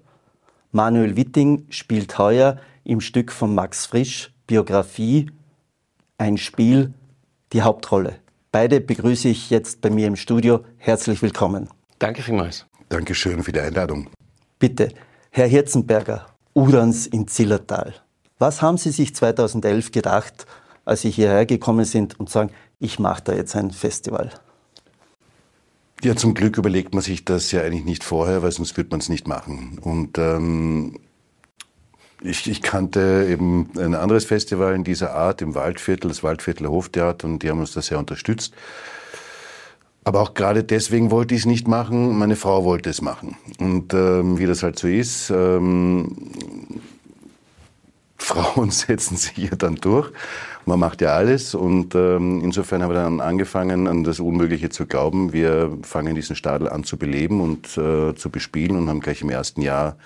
[0.71, 5.29] Manuel Witting spielt heuer im Stück von Max Frisch Biografie
[6.17, 6.93] ein Spiel
[7.51, 8.19] die Hauptrolle.
[8.53, 10.63] Beide begrüße ich jetzt bei mir im Studio.
[10.77, 11.67] Herzlich willkommen.
[11.99, 12.65] Danke vielmals.
[12.87, 14.07] Dankeschön für die Einladung.
[14.59, 14.93] Bitte,
[15.31, 17.93] Herr Hirzenberger, Udans in Zillertal.
[18.39, 20.45] Was haben Sie sich 2011 gedacht,
[20.85, 24.31] als Sie hierher gekommen sind und sagen, ich mache da jetzt ein Festival?
[26.03, 28.99] Ja, zum Glück überlegt man sich das ja eigentlich nicht vorher, weil sonst würde man
[28.99, 29.79] es nicht machen.
[29.81, 30.99] Und ähm,
[32.21, 37.27] ich, ich, kannte eben ein anderes Festival in dieser Art im Waldviertel, das Waldviertler Hoftheater,
[37.27, 38.53] und die haben uns da sehr unterstützt.
[40.05, 42.17] Aber auch gerade deswegen wollte ich es nicht machen.
[42.17, 43.37] Meine Frau wollte es machen.
[43.59, 46.15] Und ähm, wie das halt so ist, ähm,
[48.17, 50.11] Frauen setzen sich ja dann durch.
[50.65, 51.55] Man macht ja alles.
[51.55, 55.33] Und ähm, insofern haben wir dann angefangen, an das Unmögliche zu glauben.
[55.33, 59.31] Wir fangen diesen Stadel an zu beleben und äh, zu bespielen und haben gleich im
[59.31, 59.97] ersten Jahr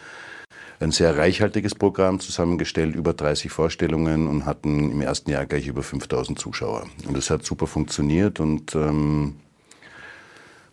[0.80, 5.84] ein sehr reichhaltiges Programm zusammengestellt, über 30 Vorstellungen und hatten im ersten Jahr gleich über
[5.84, 6.86] 5000 Zuschauer.
[7.06, 9.36] Und das hat super funktioniert und ähm,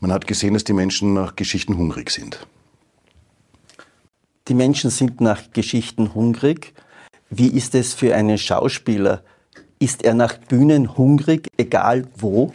[0.01, 2.47] man hat gesehen, dass die Menschen nach Geschichten hungrig sind.
[4.49, 6.73] Die Menschen sind nach Geschichten hungrig.
[7.31, 9.23] Wie ist es für einen Schauspieler?
[9.79, 12.53] Ist er nach Bühnen hungrig, egal wo?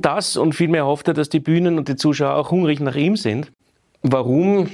[0.00, 3.16] Das und vielmehr hofft er, dass die Bühnen und die Zuschauer auch hungrig nach ihm
[3.16, 3.52] sind.
[4.02, 4.68] Warum?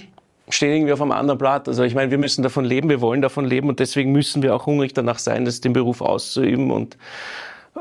[0.48, 1.68] Stehen irgendwie auf einem anderen Blatt.
[1.68, 4.57] Also ich meine, wir müssen davon leben, wir wollen davon leben und deswegen müssen wir
[4.57, 6.96] auch hungrig danach sein, das den Beruf auszuüben und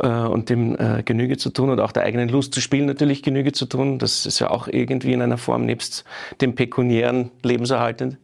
[0.07, 3.51] und dem äh, Genüge zu tun und auch der eigenen Lust zu spielen natürlich Genüge
[3.51, 3.99] zu tun.
[3.99, 6.05] Das ist ja auch irgendwie in einer Form nebst
[6.41, 8.17] dem pekuniären lebenserhaltend.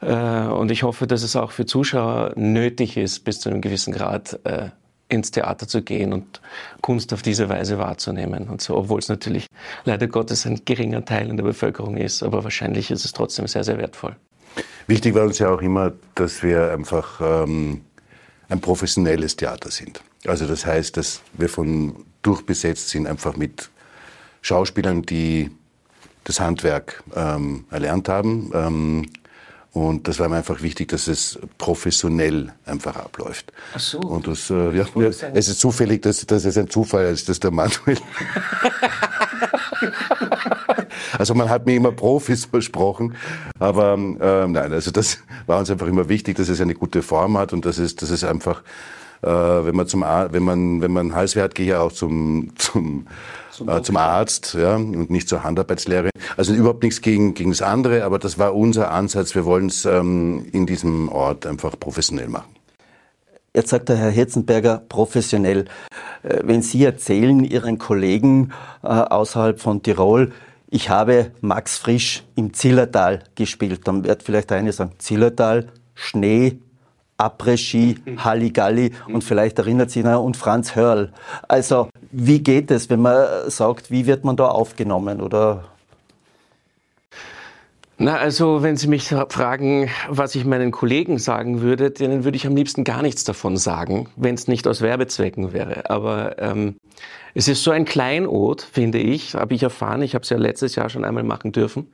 [0.00, 3.92] Äh, und ich hoffe, dass es auch für Zuschauer nötig ist, bis zu einem gewissen
[3.92, 4.70] Grad äh,
[5.08, 6.40] ins Theater zu gehen und
[6.80, 9.46] Kunst auf diese Weise wahrzunehmen und so, obwohl es natürlich
[9.84, 13.62] leider Gottes ein geringer Teil in der Bevölkerung ist, aber wahrscheinlich ist es trotzdem sehr,
[13.62, 14.16] sehr wertvoll.
[14.88, 17.82] Wichtig war uns ja auch immer, dass wir einfach ähm,
[18.48, 20.00] ein professionelles Theater sind.
[20.28, 23.70] Also das heißt, dass wir von durchbesetzt sind einfach mit
[24.42, 25.50] Schauspielern, die
[26.24, 28.50] das Handwerk ähm, erlernt haben.
[28.54, 29.06] Ähm,
[29.72, 33.52] und das war mir einfach wichtig, dass es professionell einfach abläuft.
[33.74, 33.98] Ach so.
[33.98, 37.40] Und das, äh, ja, ja, es ist zufällig, dass, dass es ein Zufall ist, dass
[37.40, 37.98] der Manuel.
[41.18, 43.16] also man hat mir immer Profis versprochen,
[43.58, 47.36] aber ähm, nein, also das war uns einfach immer wichtig, dass es eine gute Form
[47.36, 48.62] hat und dass es, dass es einfach
[49.22, 53.06] äh, wenn man zum wenn man wenn man Halsweh hat, gehe ich auch zum zum
[53.50, 56.10] zum, äh, zum Arzt ja und nicht zur Handarbeitslehre.
[56.36, 59.34] Also überhaupt nichts gegen gegen das andere, aber das war unser Ansatz.
[59.34, 62.56] Wir wollen es ähm, in diesem Ort einfach professionell machen.
[63.56, 65.64] Jetzt sagt der Herr Hitzenberger professionell.
[66.22, 68.52] Äh, wenn Sie erzählen Ihren Kollegen
[68.82, 70.32] äh, außerhalb von Tirol,
[70.68, 76.58] ich habe Max Frisch im Zillertal gespielt, dann wird vielleicht eine sagen, Zillertal, Schnee,
[77.18, 81.12] Après-Ski, Halligalli und vielleicht erinnert sich noch und Franz Hörl.
[81.48, 85.64] Also wie geht es, wenn man sagt, wie wird man da aufgenommen oder
[87.98, 92.46] na, also wenn Sie mich fragen, was ich meinen Kollegen sagen würde, denen würde ich
[92.46, 95.88] am liebsten gar nichts davon sagen, wenn es nicht aus Werbezwecken wäre.
[95.88, 96.76] Aber ähm,
[97.32, 100.02] es ist so ein Kleinod, finde ich, habe ich erfahren.
[100.02, 101.86] Ich habe es ja letztes Jahr schon einmal machen dürfen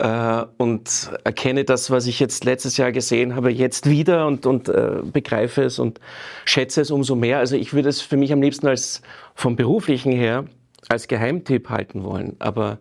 [0.00, 4.68] äh, und erkenne das, was ich jetzt letztes Jahr gesehen habe, jetzt wieder und, und
[4.68, 6.00] äh, begreife es und
[6.44, 7.38] schätze es umso mehr.
[7.38, 9.02] Also ich würde es für mich am liebsten als
[9.34, 10.46] vom beruflichen her
[10.88, 12.36] als Geheimtipp halten wollen.
[12.38, 12.78] Aber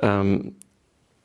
[0.00, 0.56] ähm,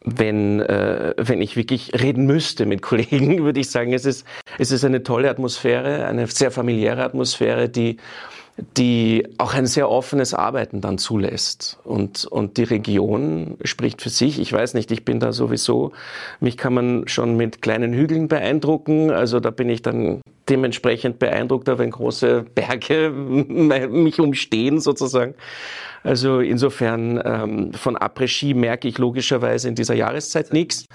[0.03, 4.25] wenn, äh, wenn ich wirklich reden müsste mit Kollegen, würde ich sagen, es ist,
[4.57, 7.97] es ist eine tolle Atmosphäre, eine sehr familiäre Atmosphäre, die
[8.77, 11.79] die auch ein sehr offenes Arbeiten dann zulässt.
[11.83, 14.39] Und, und die Region spricht für sich.
[14.39, 15.91] Ich weiß nicht, ich bin da sowieso,
[16.39, 19.11] mich kann man schon mit kleinen Hügeln beeindrucken.
[19.11, 23.09] Also da bin ich dann dementsprechend beeindruckter, wenn große Berge
[23.89, 25.35] mich umstehen sozusagen.
[26.03, 30.85] Also insofern ähm, von Après-Ski merke ich logischerweise in dieser Jahreszeit nichts.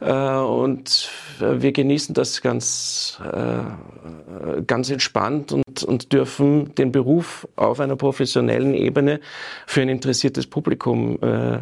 [0.00, 1.10] Äh, und
[1.40, 8.74] wir genießen das ganz, äh, ganz entspannt und, und dürfen den Beruf auf einer professionellen
[8.74, 9.20] Ebene
[9.66, 11.60] für ein interessiertes Publikum äh,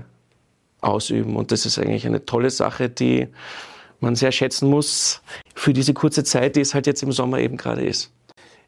[0.81, 1.37] ausüben.
[1.37, 3.29] Und das ist eigentlich eine tolle Sache, die
[4.01, 5.23] man sehr schätzen muss
[5.55, 8.11] für diese kurze Zeit, die es halt jetzt im Sommer eben gerade ist.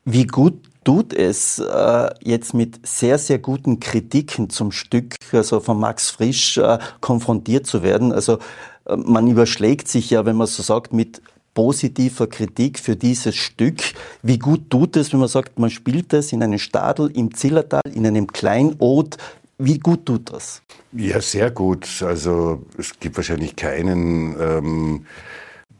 [0.04, 5.78] Wie gut tut es äh, jetzt mit sehr, sehr guten Kritiken zum Stück, also von
[5.78, 8.12] Max Frisch, äh, konfrontiert zu werden?
[8.12, 8.38] Also
[8.86, 11.22] äh, man überschlägt sich ja, wenn man so sagt, mit
[11.54, 13.82] positiver Kritik für dieses Stück.
[14.22, 17.82] Wie gut tut es, wenn man sagt, man spielt es in einem Stadel im Zillertal,
[17.92, 19.18] in einem Kleinod?
[19.64, 20.60] Wie gut tut das?
[20.90, 22.02] Ja, sehr gut.
[22.02, 25.06] Also es gibt wahrscheinlich keinen, ähm,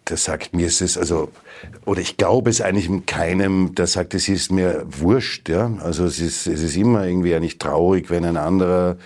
[0.08, 1.32] der sagt, mir ist es, also,
[1.84, 5.48] oder ich glaube es eigentlich keinem, der sagt, es ist mir wurscht.
[5.48, 5.72] Ja?
[5.82, 8.98] Also es ist, es ist immer irgendwie eigentlich traurig, wenn ein anderer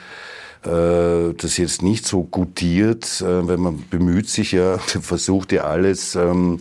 [0.66, 6.16] äh, das jetzt nicht so gutiert, äh, weil man bemüht sich ja, versucht ja alles,
[6.16, 6.60] ähm,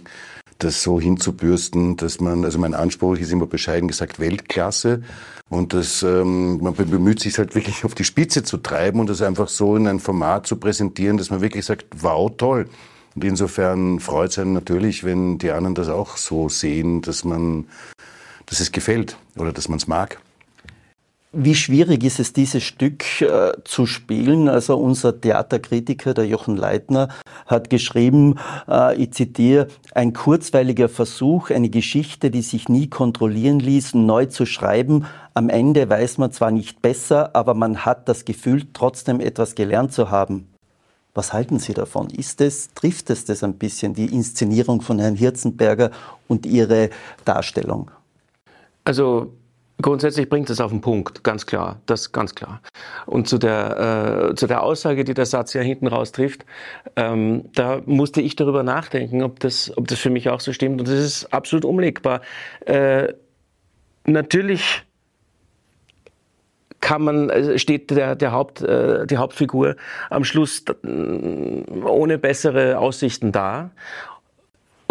[0.60, 5.04] das so hinzubürsten, dass man, also mein Anspruch ist immer bescheiden gesagt Weltklasse
[5.50, 9.22] und das, ähm, man bemüht sich halt wirklich auf die Spitze zu treiben und das
[9.22, 12.68] einfach so in ein Format zu präsentieren, dass man wirklich sagt, wow, toll.
[13.16, 17.68] Und insofern freut es einen natürlich, wenn die anderen das auch so sehen, dass man,
[18.46, 20.20] dass es gefällt oder dass man es mag.
[21.38, 24.48] Wie schwierig ist es, dieses Stück äh, zu spielen?
[24.48, 27.10] Also unser Theaterkritiker, der Jochen Leitner,
[27.46, 33.96] hat geschrieben, äh, ich zitiere, ein kurzweiliger Versuch, eine Geschichte, die sich nie kontrollieren ließ,
[33.96, 35.08] neu zu schreiben.
[35.34, 39.92] Am Ende weiß man zwar nicht besser, aber man hat das Gefühl, trotzdem etwas gelernt
[39.92, 40.48] zu haben.
[41.14, 42.10] Was halten Sie davon?
[42.12, 45.92] Ist es, trifft es das ein bisschen, die Inszenierung von Herrn Hirzenberger
[46.30, 46.92] und Ihre
[47.26, 47.92] Darstellung?
[48.86, 49.34] Also
[49.82, 52.62] Grundsätzlich bringt es auf den Punkt, ganz klar, das ganz klar.
[53.06, 56.46] Und zu der, äh, zu der Aussage, die der Satz ja hinten raus trifft,
[56.96, 60.80] ähm, da musste ich darüber nachdenken, ob das, ob das für mich auch so stimmt.
[60.80, 62.22] Und das ist absolut umlegbar.
[62.66, 63.14] Äh,
[64.06, 64.86] natürlich
[66.80, 69.76] kann man, äh, steht der, der Haupt, äh, die Hauptfigur
[70.10, 73.72] am Schluss ohne bessere Aussichten da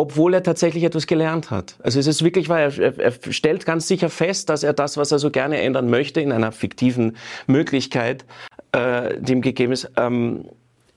[0.05, 1.77] obwohl er tatsächlich etwas gelernt hat.
[1.83, 5.13] Also es ist wirklich wahr, er, er, stellt ganz sicher fest, dass er das, was
[5.13, 8.27] er so gerne ändern möchte, in einer fiktiven Möglichkeit,
[8.73, 10.45] äh, die ihm gegeben ist, ähm,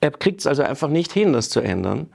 [0.02, 2.08] er kriegt es also einfach nicht hin, das zu ändern.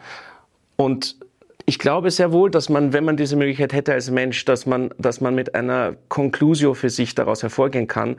[0.76, 1.16] Und
[1.64, 4.90] ich glaube sehr wohl, dass man, wenn man diese Möglichkeit hätte als Mensch, dass man,
[4.99, 8.16] dass man mit einer Conclusio für sich daraus hervorgehen kann,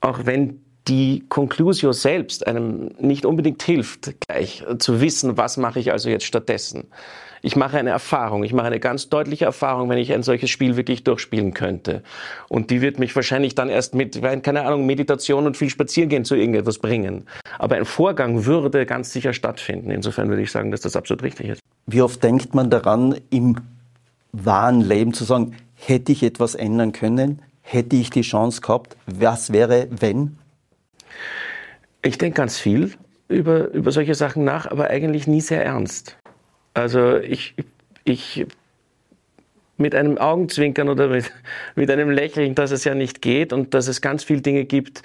[0.00, 5.90] auch wenn die Conclusio selbst einem nicht unbedingt hilft, gleich zu wissen, was mache ich
[5.90, 6.84] also jetzt stattdessen.
[7.44, 10.76] Ich mache eine Erfahrung, ich mache eine ganz deutliche Erfahrung, wenn ich ein solches Spiel
[10.76, 12.02] wirklich durchspielen könnte.
[12.48, 16.36] Und die wird mich wahrscheinlich dann erst mit, keine Ahnung, Meditation und viel Spaziergehen zu
[16.36, 17.26] irgendetwas bringen.
[17.58, 19.90] Aber ein Vorgang würde ganz sicher stattfinden.
[19.90, 21.60] Insofern würde ich sagen, dass das absolut richtig ist.
[21.84, 23.58] Wie oft denkt man daran, im
[24.32, 27.42] wahren Leben zu sagen, hätte ich etwas ändern können?
[27.60, 28.96] Hätte ich die Chance gehabt?
[29.04, 30.38] Was wäre, wenn?
[32.00, 32.92] Ich denke ganz viel
[33.28, 36.16] über, über solche Sachen nach, aber eigentlich nie sehr ernst.
[36.74, 37.54] Also ich,
[38.04, 38.46] ich
[39.76, 41.32] mit einem Augenzwinkern oder mit,
[41.74, 45.02] mit einem Lächeln, dass es ja nicht geht und dass es ganz viele Dinge gibt,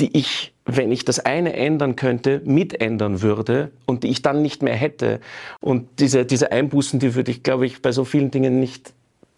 [0.00, 4.62] die ich, wenn ich das eine ändern könnte, mitändern würde und die ich dann nicht
[4.62, 5.20] mehr hätte.
[5.60, 8.92] Und diese, diese Einbußen, die würde ich, glaube ich, bei so vielen Dingen nicht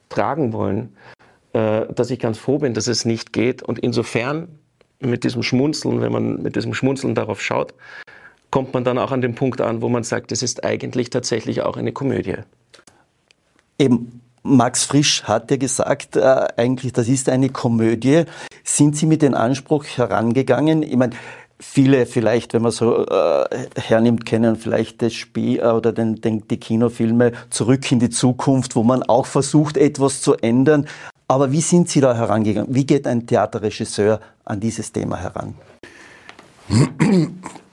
[0.09, 0.95] tragen wollen,
[1.53, 3.62] äh, dass ich ganz froh bin, dass es nicht geht.
[3.62, 4.49] Und insofern
[5.01, 7.75] mit diesem Schmunzeln, wenn man mit diesem Schmunzeln darauf schaut,
[8.55, 11.63] kommt man dann auch an den Punkt an, wo man sagt, es ist eigentlich tatsächlich
[11.63, 12.37] auch eine Komödie.
[13.81, 18.27] Eben, Max Frisch hat ja gesagt, äh, eigentlich, das ist eine Komödie.
[18.63, 20.85] Sind Sie mit dem Anspruch herangegangen?
[20.85, 21.15] Ich meine,
[21.59, 23.45] viele vielleicht, wenn man so äh,
[23.75, 28.77] hernimmt, kennen vielleicht das Spiel äh, oder den, den, die Kinofilme Zurück in die Zukunft,
[28.77, 30.87] wo man auch versucht, etwas zu ändern.
[31.27, 32.73] Aber wie sind Sie da herangegangen?
[32.73, 35.57] Wie geht ein Theaterregisseur an dieses Thema heran?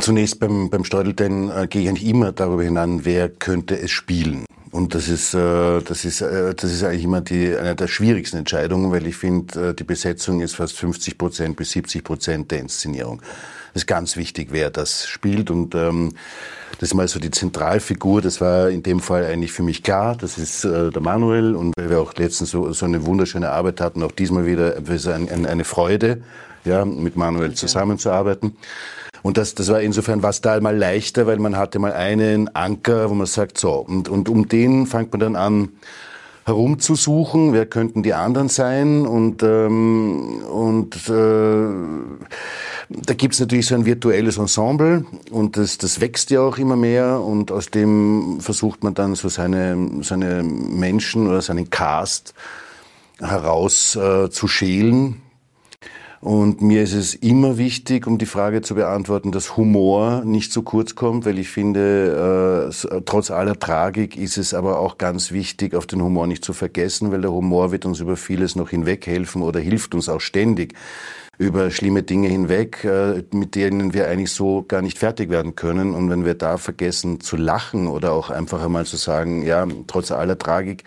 [0.00, 4.46] Zunächst beim, beim Steudelten äh, gehe ich eigentlich immer darüber hinan, wer könnte es spielen.
[4.70, 8.38] Und das ist, äh, das ist, äh, das ist eigentlich immer die, eine der schwierigsten
[8.38, 12.60] Entscheidungen, weil ich finde, äh, die Besetzung ist fast 50 Prozent bis 70 Prozent der
[12.60, 13.20] Inszenierung.
[13.74, 15.50] Das ist ganz wichtig, wer das spielt.
[15.50, 16.14] Und ähm,
[16.80, 18.22] das ist mal so die Zentralfigur.
[18.22, 20.16] Das war in dem Fall eigentlich für mich klar.
[20.16, 21.54] Das ist äh, der Manuel.
[21.54, 25.28] Und weil wir auch letztens so, so eine wunderschöne Arbeit hatten, auch diesmal wieder ein,
[25.28, 26.22] ein, eine Freude,
[26.64, 28.56] ja, mit Manuel zusammenzuarbeiten.
[29.22, 33.08] Und das, das war insofern was da mal leichter, weil man hatte mal einen Anker,
[33.08, 35.68] wo man sagt, so, und, und um den fängt man dann an,
[36.44, 39.06] herumzusuchen, wer könnten die anderen sein?
[39.06, 41.68] Und, ähm, und äh,
[42.88, 47.20] da gibt's natürlich so ein virtuelles Ensemble und das, das wächst ja auch immer mehr
[47.20, 52.34] und aus dem versucht man dann so seine, seine Menschen oder seinen Cast
[53.20, 55.22] heraus äh, zu schälen
[56.22, 60.62] und mir ist es immer wichtig, um die Frage zu beantworten, dass Humor nicht zu
[60.62, 65.74] kurz kommt, weil ich finde, äh, trotz aller Tragik ist es aber auch ganz wichtig,
[65.74, 69.42] auf den Humor nicht zu vergessen, weil der Humor wird uns über vieles noch hinweghelfen
[69.42, 70.74] oder hilft uns auch ständig
[71.38, 75.92] über schlimme Dinge hinweg, äh, mit denen wir eigentlich so gar nicht fertig werden können.
[75.92, 80.12] Und wenn wir da vergessen zu lachen oder auch einfach einmal zu sagen, ja, trotz
[80.12, 80.84] aller Tragik,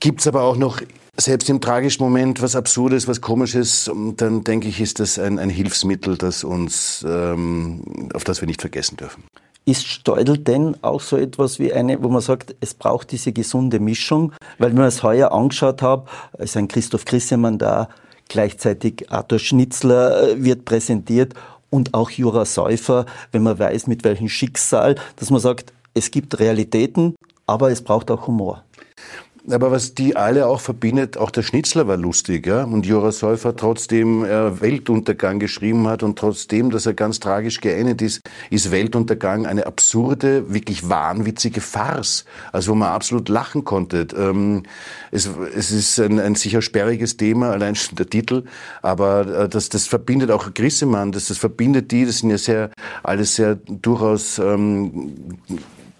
[0.00, 0.80] gibt's aber auch noch
[1.18, 5.50] selbst im tragischen Moment was Absurdes, was Komisches, dann denke ich, ist das ein, ein
[5.50, 9.24] Hilfsmittel, das uns, ähm, auf das wir nicht vergessen dürfen.
[9.64, 13.80] Ist Steudel denn auch so etwas wie eine, wo man sagt, es braucht diese gesunde
[13.80, 14.32] Mischung?
[14.58, 16.06] Weil wenn man es heuer angeschaut hat,
[16.38, 17.88] ist ein Christoph Christemann da,
[18.28, 21.34] gleichzeitig Arthur Schnitzler äh, wird präsentiert
[21.70, 26.38] und auch Jura Säufer, wenn man weiß, mit welchem Schicksal, dass man sagt, es gibt
[26.38, 28.62] Realitäten, aber es braucht auch Humor.
[29.50, 32.64] Aber was die alle auch verbindet, auch der Schnitzler war lustig, ja.
[32.64, 38.02] Und Jura Säufer, trotzdem er Weltuntergang geschrieben hat und trotzdem, dass er ganz tragisch geendet
[38.02, 42.24] ist, ist Weltuntergang eine absurde, wirklich wahnwitzige Farce.
[42.50, 44.08] Also wo man absolut lachen konnte.
[44.16, 44.64] Ähm,
[45.12, 48.44] es, es ist ein, ein sicher sperriges Thema, allein schon der Titel.
[48.82, 52.70] Aber äh, das, das verbindet auch Grissemann, das, das verbindet die, das sind ja sehr,
[53.02, 55.14] alles sehr durchaus, ähm,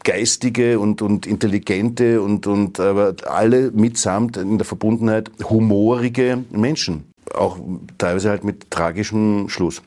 [0.07, 7.13] geistige und, und intelligente und, und aber alle mitsamt in der Verbundenheit humorige Menschen.
[7.35, 7.59] Auch
[7.99, 9.83] teilweise halt mit tragischem Schluss.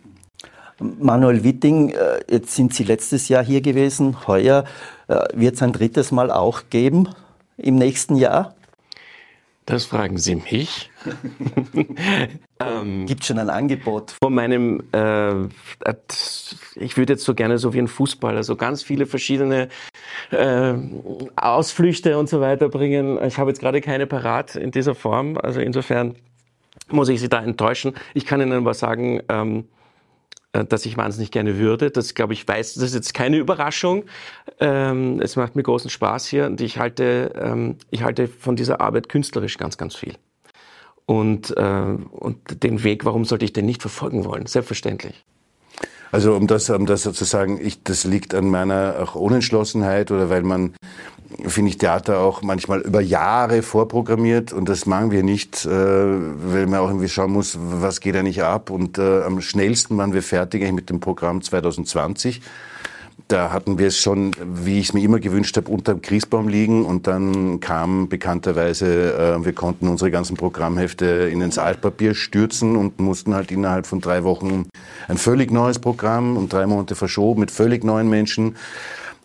[0.80, 4.28] Manuel Witting, äh, jetzt sind Sie letztes Jahr hier gewesen.
[4.28, 4.66] Heuer
[5.08, 7.08] äh, wird es ein drittes Mal auch geben
[7.58, 8.56] im nächsten Jahr?
[9.66, 10.89] Das fragen Sie mich.
[12.60, 14.16] ähm, Gibt schon ein Angebot?
[14.22, 15.48] Von meinem, äh,
[16.76, 19.70] ich würde jetzt so gerne so wie ein Fußballer so ganz viele verschiedene
[20.32, 20.74] äh,
[21.36, 23.24] Ausflüchte und so weiter bringen.
[23.24, 25.38] Ich habe jetzt gerade keine parat in dieser Form.
[25.38, 26.16] Also insofern
[26.90, 27.94] muss ich Sie da enttäuschen.
[28.14, 29.66] Ich kann Ihnen aber sagen, ähm,
[30.54, 31.92] äh, dass ich wahnsinnig gerne würde.
[31.92, 34.06] Das glaube ich weiß, das ist jetzt keine Überraschung.
[34.60, 38.82] Ähm, es macht mir großen Spaß hier und ich halte, ähm, ich halte von dieser
[38.82, 40.16] Arbeit künstlerisch ganz, ganz viel.
[41.10, 44.46] Und, äh, und den Weg, warum sollte ich den nicht verfolgen wollen?
[44.46, 45.26] Selbstverständlich.
[46.12, 50.44] Also um das, um das sozusagen, ich, das liegt an meiner auch Unentschlossenheit oder weil
[50.44, 50.76] man
[51.48, 56.68] finde ich Theater auch manchmal über Jahre vorprogrammiert und das machen wir nicht, äh, weil
[56.68, 58.70] man auch irgendwie schauen muss, was geht da nicht ab.
[58.70, 62.42] Und äh, am schnellsten waren wir fertig mit dem Programm 2020
[63.28, 66.48] da hatten wir es schon, wie ich es mir immer gewünscht habe, unter dem Christbaum
[66.48, 72.76] liegen und dann kam bekannterweise, äh, wir konnten unsere ganzen Programmhefte in ins Altpapier stürzen
[72.76, 74.68] und mussten halt innerhalb von drei Wochen
[75.08, 78.56] ein völlig neues Programm und drei Monate verschoben mit völlig neuen Menschen.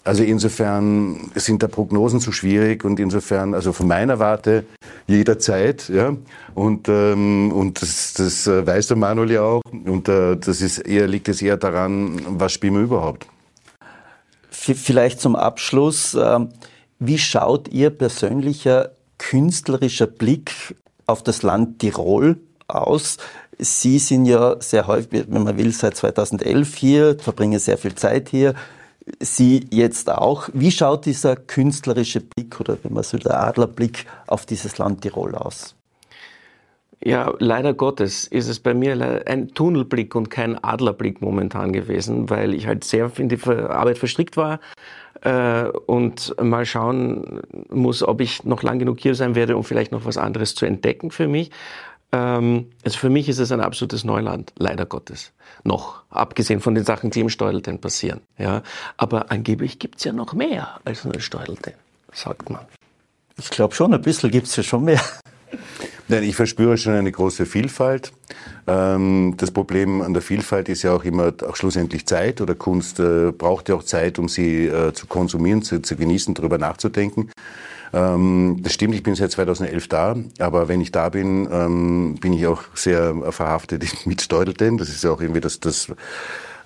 [0.05, 4.67] Also insofern sind da Prognosen zu schwierig und insofern, also von meiner Warte
[5.07, 6.15] jederzeit, ja.
[6.55, 9.63] Und, ähm, und das, das äh, weiß der Manuel ja auch.
[9.73, 13.27] Und äh, das ist eher, liegt es eher daran, was spielen wir überhaupt.
[14.73, 16.49] Vielleicht zum Abschluss, ähm,
[16.99, 20.75] wie schaut Ihr persönlicher künstlerischer Blick
[21.07, 23.19] auf das Land Tirol aus?
[23.59, 28.31] Sie sind ja sehr häufig, wenn man will, seit 2011 hier, verbringen sehr viel Zeit
[28.31, 28.55] hier.
[29.21, 30.49] Sie jetzt auch.
[30.55, 35.35] Wie schaut dieser künstlerische Blick oder wenn man so der Adlerblick auf dieses Land Tirol
[35.35, 35.75] aus?
[37.05, 42.55] Ja, leider Gottes ist es bei mir ein Tunnelblick und kein Adlerblick momentan gewesen, weil
[42.55, 44.59] ich halt sehr in die Arbeit verstrickt war
[45.21, 49.93] äh, und mal schauen muss, ob ich noch lang genug hier sein werde, um vielleicht
[49.93, 51.51] noch was anderes zu entdecken für mich.
[52.11, 55.33] Ähm, also für mich ist es ein absolutes Neuland, leider Gottes.
[55.63, 58.23] Noch, abgesehen von den Sachen, die im Steudelten passieren.
[58.39, 58.63] Ja,
[58.97, 61.75] aber angeblich gibt's ja noch mehr als nur Steudelten,
[62.15, 62.65] sagt man.
[63.37, 65.03] Ich glaube schon, ein bisschen gibt's ja schon mehr.
[66.07, 68.13] Nein, ich verspüre schon eine große Vielfalt.
[68.67, 73.01] Ähm, das Problem an der Vielfalt ist ja auch immer auch schlussendlich Zeit oder Kunst
[73.01, 77.31] äh, braucht ja auch Zeit, um sie äh, zu konsumieren, zu, zu genießen, darüber nachzudenken.
[77.95, 82.35] Ähm, das stimmt, ich bin seit 2011 da, aber wenn ich da bin, ähm, bin
[82.35, 84.77] ich auch sehr verhaftet mit Steudelten.
[84.77, 85.89] Das ist ja auch irgendwie das, das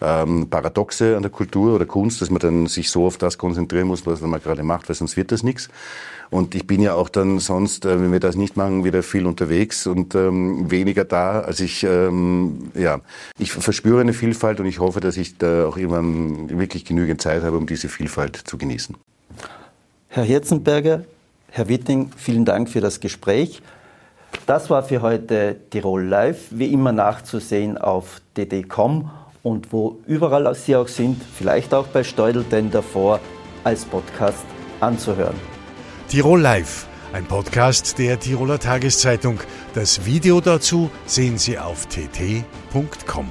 [0.01, 4.07] Paradoxe an der Kultur oder Kunst, dass man dann sich so auf das konzentrieren muss,
[4.07, 5.69] was man gerade macht, weil sonst wird das nichts.
[6.31, 9.27] Und ich bin ja auch dann sonst, äh, wenn wir das nicht machen, wieder viel
[9.27, 11.41] unterwegs und ähm, weniger da.
[11.41, 13.01] Also ich, ähm, ja,
[13.39, 17.43] ich verspüre eine Vielfalt und ich hoffe, dass ich da auch irgendwann wirklich genügend Zeit
[17.43, 18.95] habe, um diese Vielfalt zu genießen.
[20.09, 21.05] Herr Hirzenberger,
[21.51, 23.63] Herr Witting, vielen Dank für das Gespräch.
[24.47, 29.11] Das war für heute Tirol Live, wie immer nachzusehen auf dd.com
[29.43, 33.21] und wo überall Sie auch sind, vielleicht auch bei Steudel denn davor,
[33.65, 34.45] als Podcast
[34.81, 35.37] anzuhören.
[36.09, 39.39] Tirol Live, ein Podcast der Tiroler Tageszeitung.
[39.75, 43.31] Das Video dazu sehen Sie auf tt.com.